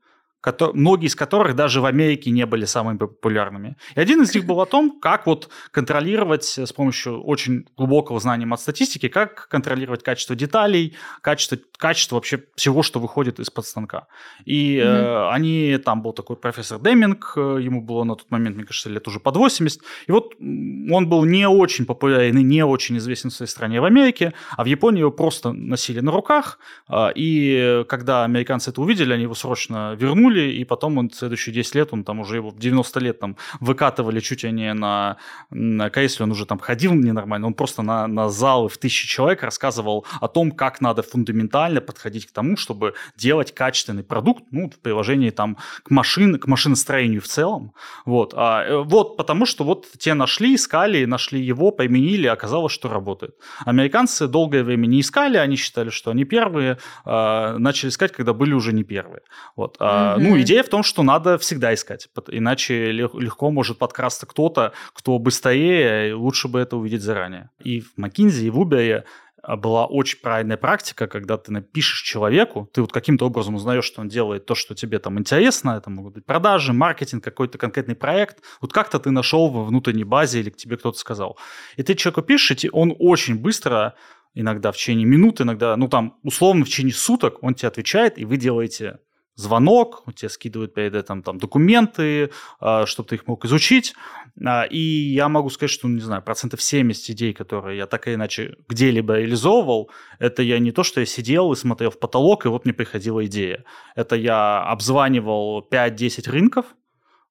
многие 0.75 1.07
из 1.07 1.15
которых 1.15 1.55
даже 1.55 1.81
в 1.81 1.87
Америке 1.87 2.31
не 2.31 2.47
были 2.47 2.65
самыми 2.65 2.99
популярными. 2.99 3.77
И 3.95 4.01
один 4.01 4.23
из 4.23 4.35
них 4.35 4.45
был 4.45 4.61
о 4.61 4.67
том, 4.67 5.01
как 5.01 5.27
вот 5.27 5.49
контролировать 5.71 6.59
с 6.59 6.73
помощью 6.73 7.23
очень 7.23 7.67
глубокого 7.77 8.21
знания 8.21 8.47
от 8.53 8.61
статистики, 8.61 9.09
как 9.09 9.49
контролировать 9.49 10.03
качество 10.03 10.37
деталей, 10.37 10.97
качество, 11.23 11.59
качество 11.77 12.17
вообще 12.17 12.45
всего, 12.57 12.83
что 12.83 13.01
выходит 13.01 13.41
из-под 13.41 13.67
станка. 13.67 14.07
И 14.45 14.77
mm-hmm. 14.77 14.83
э, 14.83 15.31
они, 15.31 15.79
там 15.79 16.03
был 16.03 16.13
такой 16.13 16.37
профессор 16.37 16.79
Деминг, 16.79 17.35
э, 17.37 17.59
ему 17.63 17.83
было 17.83 18.05
на 18.05 18.15
тот 18.15 18.31
момент, 18.31 18.57
мне 18.57 18.65
кажется, 18.65 18.91
лет 18.91 19.07
уже 19.09 19.21
под 19.21 19.37
80, 19.37 19.83
и 20.07 20.13
вот 20.13 20.35
он 20.39 21.09
был 21.09 21.25
не 21.25 21.49
очень 21.49 21.87
популярен 21.87 22.39
и 22.39 22.43
не 22.43 22.65
очень 22.65 22.99
известен 22.99 23.31
в 23.31 23.35
своей 23.35 23.51
стране 23.51 23.81
в 23.81 23.85
Америке, 23.85 24.33
а 24.57 24.65
в 24.65 24.67
Японии 24.67 25.01
его 25.01 25.11
просто 25.11 25.53
носили 25.53 26.01
на 26.01 26.13
руках, 26.13 26.59
э, 26.89 27.09
и 27.15 27.85
когда 27.89 28.25
американцы 28.25 28.71
это 28.71 28.81
увидели, 28.81 29.13
они 29.13 29.23
его 29.23 29.35
срочно 29.35 29.95
вернули, 29.95 30.34
вернули, 30.35 30.53
и 30.53 30.65
потом 30.65 30.99
он 30.99 31.11
следующие 31.11 31.55
10 31.55 31.75
лет, 31.75 31.89
он 31.93 32.05
там 32.05 32.21
уже 32.21 32.37
его 32.37 32.51
в 32.51 32.59
90 32.59 33.01
лет 33.01 33.19
там 33.19 33.37
выкатывали 33.61 34.21
чуть 34.21 34.45
ли 34.45 34.53
не 34.53 34.75
на, 34.75 35.17
на 35.51 35.91
если 35.97 36.23
он 36.23 36.33
уже 36.33 36.47
там 36.47 36.59
ходил 36.59 36.93
ненормально, 36.95 37.47
он 37.47 37.55
просто 37.55 37.83
на, 37.83 38.07
на 38.07 38.29
залы 38.29 38.69
в 38.69 38.79
тысячи 38.79 39.07
человек 39.09 39.43
рассказывал 39.43 40.05
о 40.21 40.29
том, 40.29 40.51
как 40.51 40.81
надо 40.81 41.03
фундаментально 41.03 41.81
подходить 41.81 42.27
к 42.27 42.33
тому, 42.33 42.57
чтобы 42.57 42.95
делать 43.17 43.55
качественный 43.55 44.03
продукт, 44.03 44.45
ну, 44.51 44.71
в 44.71 44.79
приложении 44.79 45.31
там 45.31 45.57
к 45.83 45.91
машин, 45.91 46.39
к 46.39 46.47
машиностроению 46.47 47.21
в 47.21 47.27
целом, 47.27 47.73
вот, 48.07 48.35
а, 48.37 48.65
э, 48.65 48.83
вот, 48.85 49.17
потому 49.17 49.47
что 49.47 49.65
вот 49.65 49.87
те 49.99 50.15
нашли, 50.15 50.55
искали, 50.55 51.05
нашли 51.07 51.41
его, 51.41 51.71
применили, 51.71 52.27
оказалось, 52.27 52.73
что 52.73 52.89
работает. 52.89 53.35
Американцы 53.67 54.27
долгое 54.27 54.63
время 54.63 54.87
не 54.87 55.01
искали, 55.01 55.37
они 55.37 55.57
считали, 55.57 55.91
что 55.91 56.11
они 56.11 56.25
первые, 56.25 56.79
а, 57.05 57.57
начали 57.59 57.91
искать, 57.91 58.13
когда 58.13 58.33
были 58.33 58.53
уже 58.53 58.73
не 58.73 58.85
первые, 58.85 59.23
вот, 59.57 59.77
а, 59.81 60.17
ну, 60.31 60.41
идея 60.41 60.63
в 60.63 60.69
том, 60.69 60.83
что 60.83 61.03
надо 61.03 61.39
всегда 61.39 61.75
искать, 61.75 62.09
иначе 62.29 62.93
легко 62.93 63.51
может 63.51 63.79
подкрасться 63.79 64.27
кто-то, 64.27 64.73
кто 64.93 65.19
быстрее, 65.19 66.11
и 66.11 66.13
лучше 66.13 66.49
бы 66.49 66.61
это 66.61 66.77
увидеть 66.77 67.03
заранее. 67.03 67.51
И 67.63 67.81
в 67.81 67.99
McKinsey, 67.99 68.47
и 68.47 68.51
в 68.51 68.61
Uber 68.61 69.05
а, 69.43 69.57
была 69.57 69.87
очень 69.87 70.21
правильная 70.21 70.57
практика, 70.57 71.07
когда 71.07 71.37
ты 71.37 71.53
напишешь 71.53 72.01
человеку, 72.03 72.69
ты 72.73 72.81
вот 72.81 72.93
каким-то 72.93 73.27
образом 73.27 73.55
узнаешь, 73.55 73.85
что 73.85 74.01
он 74.01 74.09
делает 74.09 74.47
то, 74.47 74.55
что 74.55 74.75
тебе 74.75 74.99
там 74.99 75.19
интересно, 75.19 75.73
это 75.73 75.91
могут 75.91 76.15
быть 76.15 76.25
продажи, 76.25 76.73
маркетинг, 76.73 77.23
какой-то 77.23 77.59
конкретный 77.59 77.95
проект, 77.95 78.39
вот 78.61 78.73
как-то 78.73 78.99
ты 78.99 79.11
нашел 79.11 79.49
во 79.51 79.65
внутренней 79.65 80.05
базе 80.05 80.41
или 80.41 80.51
к 80.51 80.57
тебе 80.57 80.77
кто-то 80.77 80.99
сказал. 80.99 81.39
И 81.77 81.83
ты 81.83 81.95
человеку 81.95 82.23
пишешь, 82.23 82.65
и 82.65 82.71
он 82.73 82.95
очень 82.99 83.39
быстро 83.39 83.95
иногда 84.33 84.73
в 84.73 84.77
течение 84.77 85.07
минут, 85.07 85.41
иногда, 85.41 85.77
ну 85.77 85.89
там, 85.89 86.19
условно, 86.23 86.65
в 86.65 86.69
течение 86.69 86.95
суток 86.95 87.43
он 87.43 87.55
тебе 87.55 87.69
отвечает, 87.69 88.19
и 88.19 88.25
вы 88.25 88.39
делаете 88.39 88.99
звонок, 89.37 90.03
у 90.07 90.13
тебя 90.13 90.29
скидывают 90.29 90.75
перед 90.75 90.95
этим 90.95 91.23
там 91.23 91.39
документы, 91.39 92.31
а, 92.61 92.87
чтобы 92.87 93.09
ты 93.09 93.15
их 93.17 93.27
мог 93.27 93.45
изучить. 93.45 93.95
А, 94.45 94.65
и 94.65 94.79
я 94.79 95.29
могу 95.29 95.51
сказать, 95.51 95.71
что, 95.71 95.89
не 95.89 96.01
знаю, 96.01 96.23
процентов 96.23 96.63
70 96.63 97.11
идей, 97.11 97.33
которые 97.33 97.79
я 97.79 97.87
так 97.87 98.07
или 98.07 98.15
иначе 98.15 98.57
где-либо 98.69 99.19
реализовывал, 99.19 99.91
это 100.19 100.43
я 100.43 100.59
не 100.59 100.73
то, 100.73 100.83
что 100.83 101.01
я 101.01 101.07
сидел 101.07 101.53
и 101.53 101.57
смотрел 101.57 101.91
в 101.91 101.99
потолок, 101.99 102.47
и 102.47 102.49
вот 102.49 102.65
мне 102.65 102.75
приходила 102.75 103.25
идея. 103.27 103.65
Это 103.97 104.17
я 104.17 104.63
обзванивал 104.63 105.67
5-10 105.71 106.31
рынков, 106.31 106.67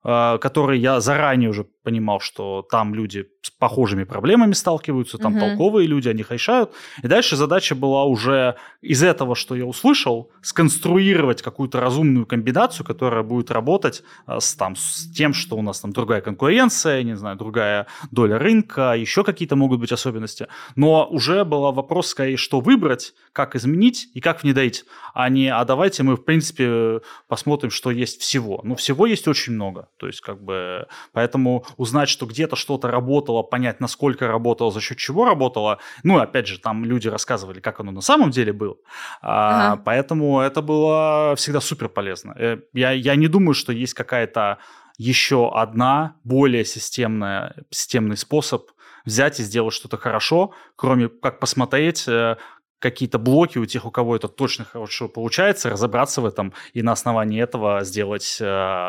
а, 0.05 0.37
которые 0.37 0.81
я 0.81 0.99
заранее 0.99 1.49
уже 1.49 1.65
понимал, 1.83 2.19
что 2.19 2.65
там 2.69 2.93
люди 2.93 3.27
с 3.41 3.51
похожими 3.51 4.03
проблемами 4.03 4.53
сталкиваются, 4.53 5.17
там 5.17 5.35
uh-huh. 5.35 5.39
толковые 5.39 5.87
люди, 5.87 6.09
они 6.09 6.21
их 6.21 6.31
решают. 6.31 6.71
И 7.01 7.07
дальше 7.07 7.35
задача 7.35 7.75
была 7.75 8.03
уже 8.05 8.55
из 8.81 9.01
этого, 9.01 9.35
что 9.35 9.55
я 9.55 9.65
услышал, 9.65 10.29
сконструировать 10.41 11.41
какую-то 11.41 11.79
разумную 11.79 12.25
комбинацию, 12.25 12.85
которая 12.85 13.23
будет 13.23 13.51
работать 13.51 14.03
а, 14.25 14.39
с, 14.39 14.55
там, 14.55 14.75
с 14.75 15.09
тем, 15.13 15.33
что 15.33 15.55
у 15.55 15.61
нас 15.61 15.79
там 15.79 15.93
другая 15.93 16.21
конкуренция, 16.21 17.03
не 17.03 17.15
знаю, 17.15 17.37
другая 17.37 17.87
доля 18.11 18.37
рынка, 18.37 18.93
еще 18.93 19.23
какие-то 19.23 19.55
могут 19.55 19.79
быть 19.79 19.91
особенности. 19.91 20.47
Но 20.75 21.07
уже 21.09 21.45
был 21.45 21.71
вопрос 21.71 22.07
скорее, 22.07 22.37
что 22.37 22.59
выбрать, 22.59 23.13
как 23.31 23.55
изменить 23.55 24.09
и 24.13 24.19
как 24.19 24.43
внедрить, 24.43 24.85
а 25.13 25.29
не, 25.29 25.47
а 25.47 25.63
давайте 25.65 26.03
мы, 26.03 26.15
в 26.15 26.23
принципе, 26.25 27.01
посмотрим, 27.27 27.71
что 27.71 27.91
есть 27.91 28.19
всего. 28.19 28.61
Ну, 28.63 28.75
всего 28.75 29.05
есть 29.05 29.27
очень 29.27 29.53
много. 29.53 29.87
То 30.03 30.07
есть, 30.07 30.19
как 30.19 30.43
бы, 30.43 30.85
поэтому 31.13 31.63
узнать, 31.77 32.09
что 32.09 32.25
где-то 32.25 32.57
что-то 32.57 32.89
работало, 32.89 33.41
понять, 33.41 33.79
насколько 33.79 34.27
работало, 34.27 34.69
за 34.69 34.81
счет 34.81 34.97
чего 34.97 35.23
работало. 35.23 35.79
Ну, 36.03 36.17
опять 36.17 36.45
же, 36.45 36.59
там 36.59 36.83
люди 36.83 37.07
рассказывали, 37.07 37.61
как 37.61 37.79
оно 37.79 37.91
на 37.91 38.01
самом 38.01 38.31
деле 38.31 38.51
было. 38.51 38.75
А, 39.21 39.71
ага. 39.71 39.81
Поэтому 39.85 40.41
это 40.41 40.61
было 40.61 41.35
всегда 41.37 41.61
супер 41.61 41.87
полезно. 41.87 42.35
Э, 42.37 42.57
я, 42.73 42.91
я 42.91 43.15
не 43.15 43.29
думаю, 43.29 43.53
что 43.53 43.71
есть 43.71 43.93
какая-то 43.93 44.57
еще 44.97 45.49
одна 45.55 46.17
более 46.25 46.65
системная, 46.65 47.55
системный 47.69 48.17
способ 48.17 48.69
взять 49.05 49.39
и 49.39 49.43
сделать 49.43 49.73
что-то 49.73 49.97
хорошо, 49.97 50.51
кроме 50.75 51.07
как 51.07 51.39
посмотреть, 51.39 52.05
э, 52.07 52.35
какие-то 52.83 53.17
блоки 53.17 53.57
у 53.59 53.65
тех, 53.65 53.85
у 53.85 53.91
кого 53.91 54.15
это 54.17 54.27
точно 54.27 54.65
хорошо 54.65 55.07
получается, 55.07 55.69
разобраться 55.69 56.19
в 56.19 56.25
этом 56.25 56.53
и 56.73 56.83
на 56.83 56.91
основании 56.91 57.41
этого 57.41 57.83
сделать 57.85 58.37
э, 58.41 58.43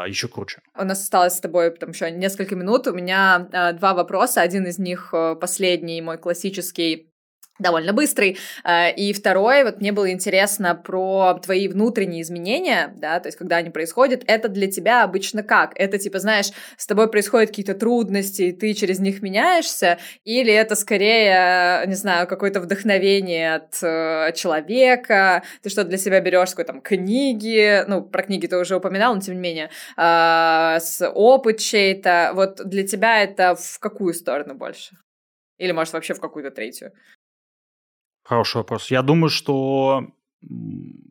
еще 0.09 0.27
круче. 0.27 0.61
У 0.77 0.85
нас 0.85 1.01
осталось 1.01 1.35
с 1.35 1.41
тобой 1.41 1.71
там 1.71 1.91
еще 1.91 2.11
несколько 2.11 2.57
минут. 2.57 2.89
У 2.89 2.93
меня 2.93 3.49
э, 3.53 3.73
два 3.75 3.95
вопроса. 3.95 4.41
Один 4.41 4.67
из 4.67 4.79
них 4.79 5.11
э, 5.13 5.37
последний, 5.41 6.03
мой 6.03 6.19
классический 6.19 7.14
довольно 7.59 7.93
быстрый. 7.93 8.39
Э, 8.65 8.93
и 8.93 9.13
второе, 9.13 9.65
вот 9.65 9.81
мне 9.81 9.93
было 9.93 10.11
интересно 10.11 10.75
про 10.75 11.35
твои 11.43 11.69
внутренние 11.69 12.23
изменения, 12.23 12.93
да, 12.97 13.21
то 13.21 13.29
есть 13.29 13.39
когда 13.39 13.57
они 13.57 13.71
происходят, 13.71 14.23
это 14.27 14.49
для 14.49 14.71
тебя 14.71 15.05
обычно 15.05 15.43
как? 15.43 15.73
Это 15.77 15.99
типа, 15.99 16.19
знаешь, 16.19 16.51
с 16.77 16.87
тобой 16.87 17.09
происходят 17.11 17.51
какие-то 17.51 17.75
трудности, 17.75 18.43
и 18.43 18.53
ты 18.53 18.75
через 18.75 18.99
них 18.99 19.23
меняешься, 19.23 19.99
или 20.25 20.53
это 20.53 20.75
скорее, 20.75 21.87
не 21.87 21.95
знаю, 21.95 22.27
какое-то 22.27 22.61
вдохновение 22.61 23.55
от 23.57 23.79
э, 23.83 24.33
человека, 24.35 25.45
ты 25.63 25.71
что 25.71 25.85
для 25.85 25.99
себя 25.99 26.21
берешь 26.21 26.51
какой 26.51 26.65
там 26.65 26.81
книги, 26.81 27.85
ну, 27.87 28.03
про 28.03 28.23
книги 28.23 28.47
ты 28.47 28.57
уже 28.59 28.77
упоминал, 28.77 29.15
но 29.15 29.21
тем 29.21 29.35
не 29.35 29.41
менее, 29.41 29.71
э, 29.97 30.81
с 30.81 31.09
опыт 31.09 31.59
чей-то, 31.59 32.33
вот 32.35 32.61
для 32.65 32.87
тебя 32.87 33.23
это 33.23 33.55
в 33.55 33.79
какую 33.79 34.13
сторону 34.15 34.55
больше? 34.55 34.97
Или, 35.59 35.73
может, 35.73 35.93
вообще 35.93 36.15
в 36.15 36.21
какую-то 36.21 36.51
третью? 36.51 36.93
Хороший 38.25 38.57
вопрос. 38.57 38.91
Я 38.91 39.03
думаю, 39.03 39.29
что 39.31 40.09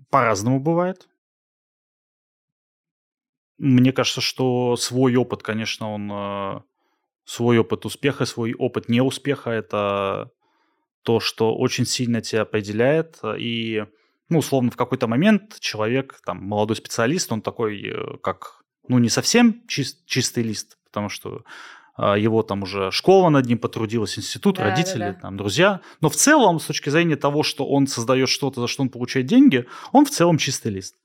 по-разному 0.09 0.59
бывает. 0.59 1.07
мне 3.63 3.93
кажется, 3.93 4.21
что 4.21 4.75
свой 4.75 5.15
опыт, 5.15 5.41
конечно, 5.41 5.93
он 5.93 6.11
э, 6.11 6.61
свой 7.23 7.57
опыт 7.59 7.85
успеха, 7.85 8.25
свой 8.25 8.53
опыт 8.53 8.89
неуспеха, 8.89 9.51
это 9.51 10.31
то, 11.03 11.19
что 11.19 11.55
очень 11.55 11.85
сильно 11.85 12.21
тебя 12.21 12.41
определяет. 12.41 13.19
И, 13.37 13.85
ну, 14.29 14.39
условно, 14.39 14.71
в 14.71 14.75
какой-то 14.75 15.07
момент 15.07 15.59
человек, 15.59 16.19
там, 16.25 16.43
молодой 16.43 16.75
специалист, 16.75 17.31
он 17.31 17.41
такой, 17.41 17.81
э, 17.81 18.17
как, 18.21 18.63
ну, 18.87 18.97
не 18.99 19.09
совсем 19.09 19.65
чист, 19.67 20.05
чистый 20.05 20.43
лист, 20.43 20.77
потому 20.85 21.07
что 21.07 21.43
его 21.97 22.41
там 22.43 22.63
уже 22.63 22.91
школа 22.91 23.29
над 23.29 23.45
ним 23.45 23.59
потрудилась, 23.59 24.17
институт, 24.17 24.57
да, 24.57 24.63
родители, 24.63 24.99
да, 24.99 25.13
да. 25.13 25.19
там, 25.19 25.37
друзья. 25.37 25.81
Но 26.01 26.09
в 26.09 26.15
целом, 26.15 26.59
с 26.59 26.65
точки 26.65 26.89
зрения 26.89 27.15
того, 27.15 27.43
что 27.43 27.65
он 27.65 27.87
создает 27.87 28.29
что-то, 28.29 28.61
за 28.61 28.67
что 28.67 28.81
он 28.81 28.89
получает 28.89 29.27
деньги, 29.27 29.65
он 29.91 30.05
в 30.05 30.09
целом 30.09 30.37
чистый 30.37 30.71
лист. 30.71 30.95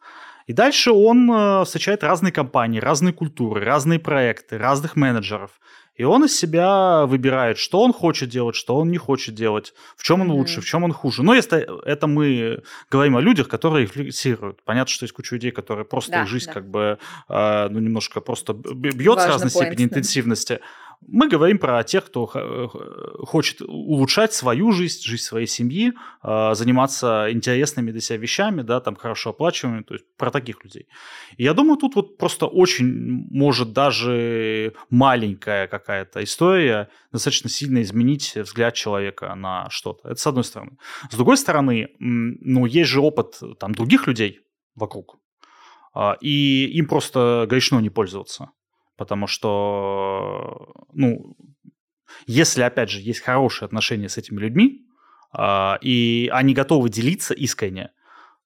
И 0.46 0.54
дальше 0.54 0.92
он 0.92 1.30
э, 1.30 1.64
встречает 1.66 2.02
разные 2.02 2.32
компании, 2.32 2.80
разные 2.80 3.12
культуры, 3.12 3.62
разные 3.64 3.98
проекты, 3.98 4.56
разных 4.56 4.96
менеджеров. 4.96 5.60
И 5.98 6.04
он 6.04 6.24
из 6.24 6.38
себя 6.38 7.06
выбирает, 7.06 7.58
что 7.58 7.80
он 7.80 7.92
хочет 7.92 8.30
делать, 8.30 8.54
что 8.54 8.76
он 8.76 8.88
не 8.90 8.98
хочет 8.98 9.34
делать, 9.34 9.74
в 9.96 10.04
чем 10.04 10.20
он 10.20 10.28
mm-hmm. 10.28 10.32
лучше, 10.32 10.60
в 10.60 10.64
чем 10.64 10.84
он 10.84 10.92
хуже. 10.92 11.24
Но 11.24 11.34
если 11.34 11.66
это 11.84 12.06
мы 12.06 12.62
говорим 12.88 13.16
о 13.16 13.20
людях, 13.20 13.48
которые 13.48 13.84
рефлексируют. 13.84 14.62
Понятно, 14.64 14.92
что 14.92 15.04
есть 15.04 15.12
куча 15.12 15.34
людей, 15.34 15.50
которые 15.50 15.84
просто 15.84 16.12
да, 16.12 16.22
их 16.22 16.28
жизнь 16.28 16.46
да. 16.46 16.52
как 16.52 16.70
бы 16.70 16.98
э, 17.28 17.68
ну, 17.68 17.80
немножко 17.80 18.20
просто 18.20 18.54
бьет 18.54 19.18
с 19.18 19.26
разной 19.26 19.50
point, 19.50 19.66
степени 19.66 19.76
да. 19.76 19.84
интенсивности. 19.84 20.60
Мы 21.06 21.28
говорим 21.28 21.58
про 21.58 21.82
тех, 21.84 22.06
кто 22.06 22.30
э, 22.34 22.68
хочет 23.24 23.62
улучшать 23.62 24.34
свою 24.34 24.72
жизнь, 24.72 25.00
жизнь 25.02 25.22
своей 25.22 25.46
семьи, 25.46 25.92
а, 26.22 26.54
заниматься 26.54 27.28
интересными 27.30 27.92
для 27.92 28.00
себя 28.00 28.18
вещами, 28.18 28.62
да, 28.62 28.80
там 28.80 28.96
хорошо 28.96 29.30
оплачиваемыми, 29.30 29.84
то 29.84 29.94
есть 29.94 30.04
про 30.16 30.30
таких 30.30 30.64
людей. 30.64 30.88
И 31.36 31.44
я 31.44 31.54
думаю, 31.54 31.76
тут 31.76 31.94
вот 31.94 32.18
просто 32.18 32.46
очень 32.46 33.26
может 33.30 33.72
даже 33.72 34.74
маленькая 34.90 35.68
какая-то 35.68 36.22
история 36.24 36.88
достаточно 37.12 37.48
сильно 37.48 37.80
изменить 37.82 38.34
взгляд 38.34 38.74
человека 38.74 39.34
на 39.36 39.70
что-то. 39.70 40.08
Это 40.08 40.20
с 40.20 40.26
одной 40.26 40.44
стороны. 40.44 40.78
С 41.10 41.14
другой 41.14 41.36
стороны, 41.36 41.88
ну, 42.00 42.66
есть 42.66 42.90
же 42.90 43.00
опыт 43.00 43.40
там 43.60 43.72
других 43.72 44.08
людей 44.08 44.40
вокруг, 44.74 45.16
а, 45.94 46.16
и 46.20 46.66
им 46.74 46.86
просто 46.86 47.46
грешно 47.48 47.78
не 47.78 47.90
пользоваться. 47.90 48.50
Потому 48.98 49.28
что, 49.28 50.74
ну, 50.92 51.36
если, 52.26 52.62
опять 52.62 52.90
же, 52.90 53.00
есть 53.00 53.20
хорошие 53.20 53.66
отношения 53.66 54.08
с 54.08 54.18
этими 54.18 54.40
людьми, 54.40 54.86
э, 55.38 55.74
и 55.80 56.28
они 56.32 56.52
готовы 56.52 56.90
делиться 56.90 57.32
искренне, 57.32 57.90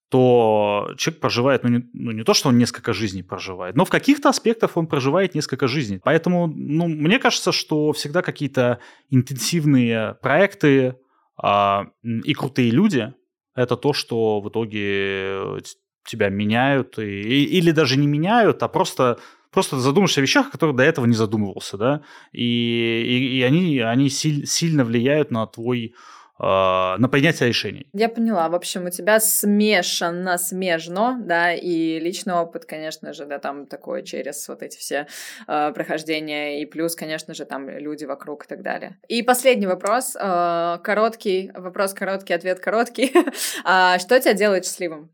то 0.09 0.91
человек 0.97 1.21
проживает, 1.21 1.63
ну 1.63 1.69
не, 1.69 1.89
ну 1.93 2.11
не 2.11 2.23
то, 2.23 2.35
что 2.35 2.49
он 2.49 2.57
несколько 2.59 2.93
жизней 2.93 3.23
проживает, 3.23 3.75
но 3.75 3.83
в 3.83 3.89
каких-то 3.89 4.29
аспектах 4.29 4.77
он 4.77 4.85
проживает 4.85 5.33
несколько 5.33 5.67
жизней. 5.67 5.99
Поэтому, 6.03 6.45
ну, 6.45 6.87
мне 6.87 7.17
кажется, 7.17 7.51
что 7.51 7.91
всегда 7.93 8.21
какие-то 8.21 8.79
интенсивные 9.09 10.13
проекты 10.21 10.97
э, 11.43 11.79
и 12.03 12.33
крутые 12.35 12.69
люди– 12.69 13.11
это 13.55 13.75
то, 13.75 13.93
что 13.93 14.39
в 14.39 14.49
итоге 14.49 15.63
тебя 16.05 16.29
меняют, 16.29 16.99
и, 16.99 17.43
или 17.45 17.71
даже 17.71 17.97
не 17.97 18.05
меняют, 18.05 18.61
а 18.61 18.67
просто 18.67 19.19
просто 19.53 19.79
задумаешься 19.79 20.21
о 20.21 20.23
вещах, 20.23 20.47
о 20.47 20.51
которых 20.51 20.75
до 20.75 20.83
этого 20.83 21.05
не 21.05 21.15
задумывался, 21.15 21.77
да, 21.77 22.01
и, 22.31 22.43
и, 22.43 23.37
и 23.39 23.43
они, 23.43 23.79
они 23.79 24.09
силь, 24.09 24.45
сильно 24.45 24.83
влияют 24.83 25.31
на 25.31 25.45
твой 25.47 25.93
а, 26.39 26.97
на 26.97 27.07
принятие 27.07 27.47
решений. 27.49 27.87
Я 27.93 28.09
поняла. 28.09 28.49
В 28.49 28.55
общем, 28.55 28.85
у 28.85 28.89
тебя 28.89 29.19
смешано, 29.19 30.37
смежно, 30.37 31.17
да, 31.21 31.53
и 31.53 31.99
личный 31.99 32.33
опыт, 32.33 32.65
конечно 32.65 33.13
же, 33.13 33.25
да, 33.25 33.37
там 33.37 33.67
такое 33.67 34.01
через 34.01 34.47
вот 34.47 34.63
эти 34.63 34.77
все 34.77 35.07
э, 35.47 35.71
прохождения, 35.73 36.61
и 36.61 36.65
плюс, 36.65 36.95
конечно 36.95 37.35
же, 37.35 37.45
там 37.45 37.69
люди 37.69 38.05
вокруг 38.05 38.45
и 38.45 38.47
так 38.47 38.63
далее. 38.63 38.97
И 39.07 39.21
последний 39.21 39.67
вопрос, 39.67 40.15
э, 40.19 40.79
короткий, 40.83 41.51
вопрос 41.53 41.93
короткий, 41.93 42.33
ответ 42.33 42.59
короткий. 42.59 43.13
а, 43.63 43.99
что 43.99 44.19
тебя 44.19 44.33
делает 44.33 44.65
счастливым? 44.65 45.13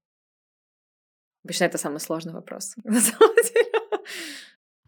Обычно 1.44 1.66
это 1.66 1.78
самый 1.78 2.00
сложный 2.00 2.34
вопрос. 2.34 2.76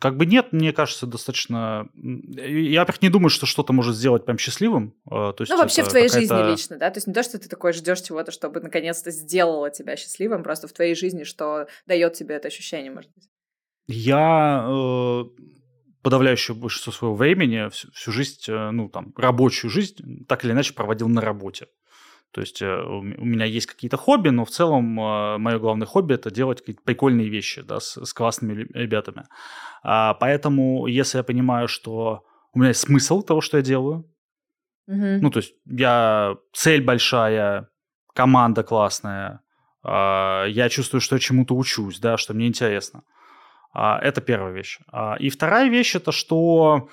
Как 0.01 0.17
бы 0.17 0.25
нет, 0.25 0.51
мне 0.51 0.73
кажется, 0.73 1.05
достаточно... 1.05 1.87
Я, 1.93 2.79
во-первых, 2.79 3.03
не 3.03 3.09
думаю, 3.09 3.29
что 3.29 3.45
что-то 3.45 3.71
может 3.71 3.95
сделать 3.95 4.25
прям 4.25 4.39
счастливым. 4.39 4.95
А, 5.05 5.31
то 5.31 5.43
есть 5.43 5.51
ну, 5.51 5.59
вообще 5.59 5.83
в 5.83 5.89
твоей 5.89 6.09
жизни 6.09 6.51
лично, 6.51 6.77
да? 6.77 6.89
То 6.89 6.97
есть 6.97 7.05
не 7.05 7.13
то, 7.13 7.21
что 7.21 7.37
ты 7.37 7.47
такой 7.47 7.71
ждешь 7.71 8.01
чего-то, 8.01 8.31
чтобы 8.31 8.61
наконец-то 8.61 9.11
сделало 9.11 9.69
тебя 9.69 9.95
счастливым, 9.95 10.41
просто 10.41 10.67
в 10.67 10.73
твоей 10.73 10.95
жизни, 10.95 11.23
что 11.23 11.67
дает 11.85 12.13
тебе 12.13 12.33
это 12.33 12.47
ощущение, 12.47 12.91
может 12.91 13.11
быть. 13.13 13.29
Я 13.85 14.65
э, 14.67 15.23
подавляющее 16.01 16.55
большинство 16.55 16.91
своего 16.91 17.15
времени, 17.15 17.69
всю, 17.69 17.91
всю 17.91 18.11
жизнь, 18.11 18.39
э, 18.47 18.71
ну, 18.71 18.89
там, 18.89 19.13
рабочую 19.15 19.69
жизнь, 19.69 20.25
так 20.27 20.43
или 20.43 20.51
иначе 20.51 20.73
проводил 20.73 21.09
на 21.09 21.21
работе. 21.21 21.67
То 22.31 22.41
есть 22.41 22.61
э, 22.61 22.81
у 22.83 23.01
меня 23.01 23.45
есть 23.45 23.67
какие-то 23.67 23.97
хобби, 23.97 24.29
но 24.29 24.45
в 24.45 24.49
целом 24.49 24.99
э, 24.99 25.37
мое 25.37 25.59
главное 25.59 25.85
хобби 25.85 26.13
это 26.13 26.31
делать 26.31 26.59
какие-то 26.59 26.81
прикольные 26.83 27.29
вещи 27.29 27.61
да, 27.61 27.79
с, 27.79 28.03
с 28.03 28.13
классными 28.13 28.67
ребятами. 28.73 29.25
А, 29.83 30.13
поэтому, 30.13 30.87
если 30.87 31.17
я 31.17 31.23
понимаю, 31.23 31.67
что 31.67 32.23
у 32.53 32.59
меня 32.59 32.69
есть 32.69 32.81
смысл 32.81 33.21
того, 33.21 33.41
что 33.41 33.57
я 33.57 33.63
делаю, 33.63 34.09
mm-hmm. 34.89 35.19
ну, 35.21 35.29
то 35.29 35.39
есть 35.39 35.53
я 35.65 36.37
цель 36.53 36.83
большая, 36.83 37.67
команда 38.13 38.63
классная, 38.63 39.41
а, 39.83 40.45
я 40.45 40.69
чувствую, 40.69 41.01
что 41.01 41.15
я 41.15 41.19
чему-то 41.19 41.53
учусь, 41.55 41.99
да, 41.99 42.15
что 42.17 42.33
мне 42.33 42.47
интересно. 42.47 43.03
А, 43.73 43.99
это 43.99 44.21
первая 44.21 44.53
вещь. 44.53 44.79
И 45.19 45.29
вторая 45.29 45.69
вещь 45.69 45.95
это 45.95 46.13
что 46.13 46.89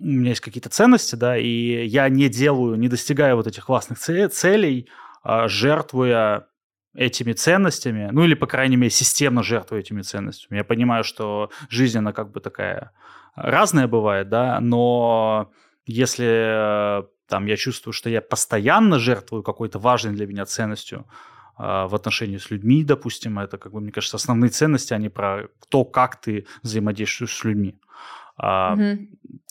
у 0.00 0.06
меня 0.06 0.30
есть 0.30 0.40
какие-то 0.40 0.70
ценности, 0.70 1.14
да, 1.14 1.36
и 1.36 1.86
я 1.86 2.08
не 2.08 2.28
делаю, 2.28 2.76
не 2.76 2.88
достигаю 2.88 3.36
вот 3.36 3.46
этих 3.46 3.66
классных 3.66 3.98
целей, 3.98 4.88
а, 5.22 5.46
жертвуя 5.48 6.46
этими 6.94 7.32
ценностями, 7.32 8.08
ну 8.10 8.24
или, 8.24 8.34
по 8.34 8.46
крайней 8.46 8.76
мере, 8.76 8.90
системно 8.90 9.42
жертвую 9.42 9.80
этими 9.80 10.02
ценностями. 10.02 10.58
Я 10.58 10.64
понимаю, 10.64 11.04
что 11.04 11.50
жизнь, 11.68 11.98
она 11.98 12.12
как 12.12 12.32
бы 12.32 12.40
такая 12.40 12.92
разная 13.36 13.86
бывает, 13.86 14.28
да, 14.28 14.58
но 14.60 15.52
если 15.86 17.04
там 17.28 17.46
я 17.46 17.56
чувствую, 17.56 17.92
что 17.92 18.10
я 18.10 18.20
постоянно 18.20 18.98
жертвую 18.98 19.42
какой-то 19.42 19.78
важной 19.78 20.14
для 20.14 20.26
меня 20.26 20.46
ценностью 20.46 21.06
а, 21.56 21.86
в 21.86 21.94
отношении 21.94 22.38
с 22.38 22.50
людьми, 22.50 22.84
допустим, 22.84 23.38
это, 23.38 23.58
как 23.58 23.72
бы, 23.72 23.80
мне 23.80 23.92
кажется, 23.92 24.16
основные 24.16 24.50
ценности, 24.50 24.94
они 24.94 25.10
про 25.10 25.48
то, 25.68 25.84
как 25.84 26.20
ты 26.20 26.46
взаимодействуешь 26.62 27.36
с 27.36 27.44
людьми. 27.44 27.78
Mm-hmm 28.40 29.08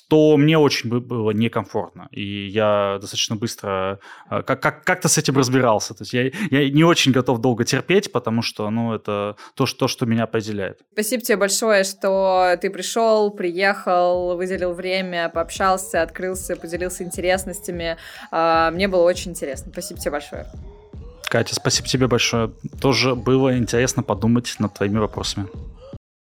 то 0.10 0.38
мне 0.38 0.58
очень 0.58 0.90
было 0.90 1.32
некомфортно. 1.32 2.08
И 2.12 2.48
я 2.48 2.98
достаточно 3.00 3.36
быстро 3.36 4.00
э, 4.30 4.42
как- 4.42 4.60
как- 4.60 4.84
как-то 4.84 5.08
с 5.08 5.18
этим 5.20 5.38
разбирался. 5.38 5.94
То 5.94 6.02
есть 6.02 6.14
я, 6.14 6.24
я 6.50 6.70
не 6.70 6.84
очень 6.84 7.12
готов 7.12 7.40
долго 7.40 7.64
терпеть, 7.64 8.12
потому 8.12 8.42
что 8.42 8.70
ну, 8.72 8.94
это 8.96 9.36
то 9.54 9.68
что, 9.68 9.80
то, 9.80 9.88
что 9.88 10.08
меня 10.08 10.24
определяет. 10.24 10.80
Спасибо 10.94 11.24
тебе 11.24 11.38
большое, 11.38 11.84
что 11.84 12.58
ты 12.60 12.72
пришел, 12.72 13.30
приехал, 13.30 14.36
выделил 14.36 14.74
время, 14.74 15.30
пообщался, 15.30 16.02
открылся, 16.02 16.56
поделился 16.56 17.04
интересностями. 17.04 17.98
А, 18.32 18.72
мне 18.72 18.88
было 18.88 19.04
очень 19.04 19.32
интересно. 19.32 19.72
Спасибо 19.72 20.00
тебе 20.00 20.12
большое. 20.12 20.48
Катя, 21.30 21.54
спасибо 21.54 21.88
тебе 21.88 22.08
большое. 22.08 22.52
Тоже 22.82 23.14
было 23.14 23.56
интересно 23.56 24.02
подумать 24.02 24.56
над 24.58 24.74
твоими 24.74 24.98
вопросами. 24.98 25.48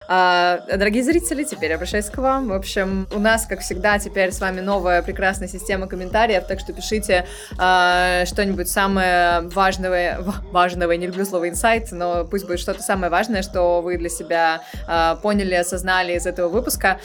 А, 0.08 0.62
дорогие 0.68 1.04
зрители, 1.04 1.44
теперь 1.44 1.74
обращаюсь 1.74 2.10
к 2.10 2.18
вам. 2.18 2.50
В 2.50 2.54
общем, 2.54 3.08
у 3.12 3.20
нас, 3.20 3.46
как 3.46 3.60
всегда, 3.60 4.00
теперь 4.00 4.32
с 4.32 4.40
вами 4.40 4.62
новая 4.62 5.02
прекрасная 5.02 5.48
система 5.48 5.88
комментариев, 5.88 6.46
так 6.48 6.60
что 6.60 6.74
пишите 6.74 7.28
а, 7.58 8.26
что-нибудь 8.26 8.70
самое 8.70 9.42
важное, 9.42 10.20
важного, 10.52 10.94
не 10.94 11.08
люблю 11.08 11.26
слово 11.26 11.50
инсайт, 11.50 11.92
но 11.92 12.26
пусть 12.26 12.46
будет 12.48 12.60
что-то 12.60 12.82
самое 12.82 13.12
важное, 13.12 13.42
что 13.42 13.82
вы 13.82 13.98
для 13.98 14.10
себя 14.10 14.62
а, 14.88 15.16
поняли, 15.16 15.56
осознали 15.56 16.14
из 16.14 16.26
этого 16.26 16.48
выпуска. 16.48 17.00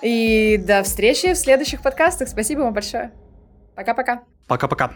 И 0.00 0.56
до 0.56 0.82
встречи 0.82 1.34
в 1.34 1.36
следующих 1.36 1.82
подкастах. 1.82 2.28
Спасибо 2.28 2.60
вам 2.60 2.72
большое. 2.72 3.12
Пока-пока. 3.76 4.22
Пока-пока. 4.46 4.90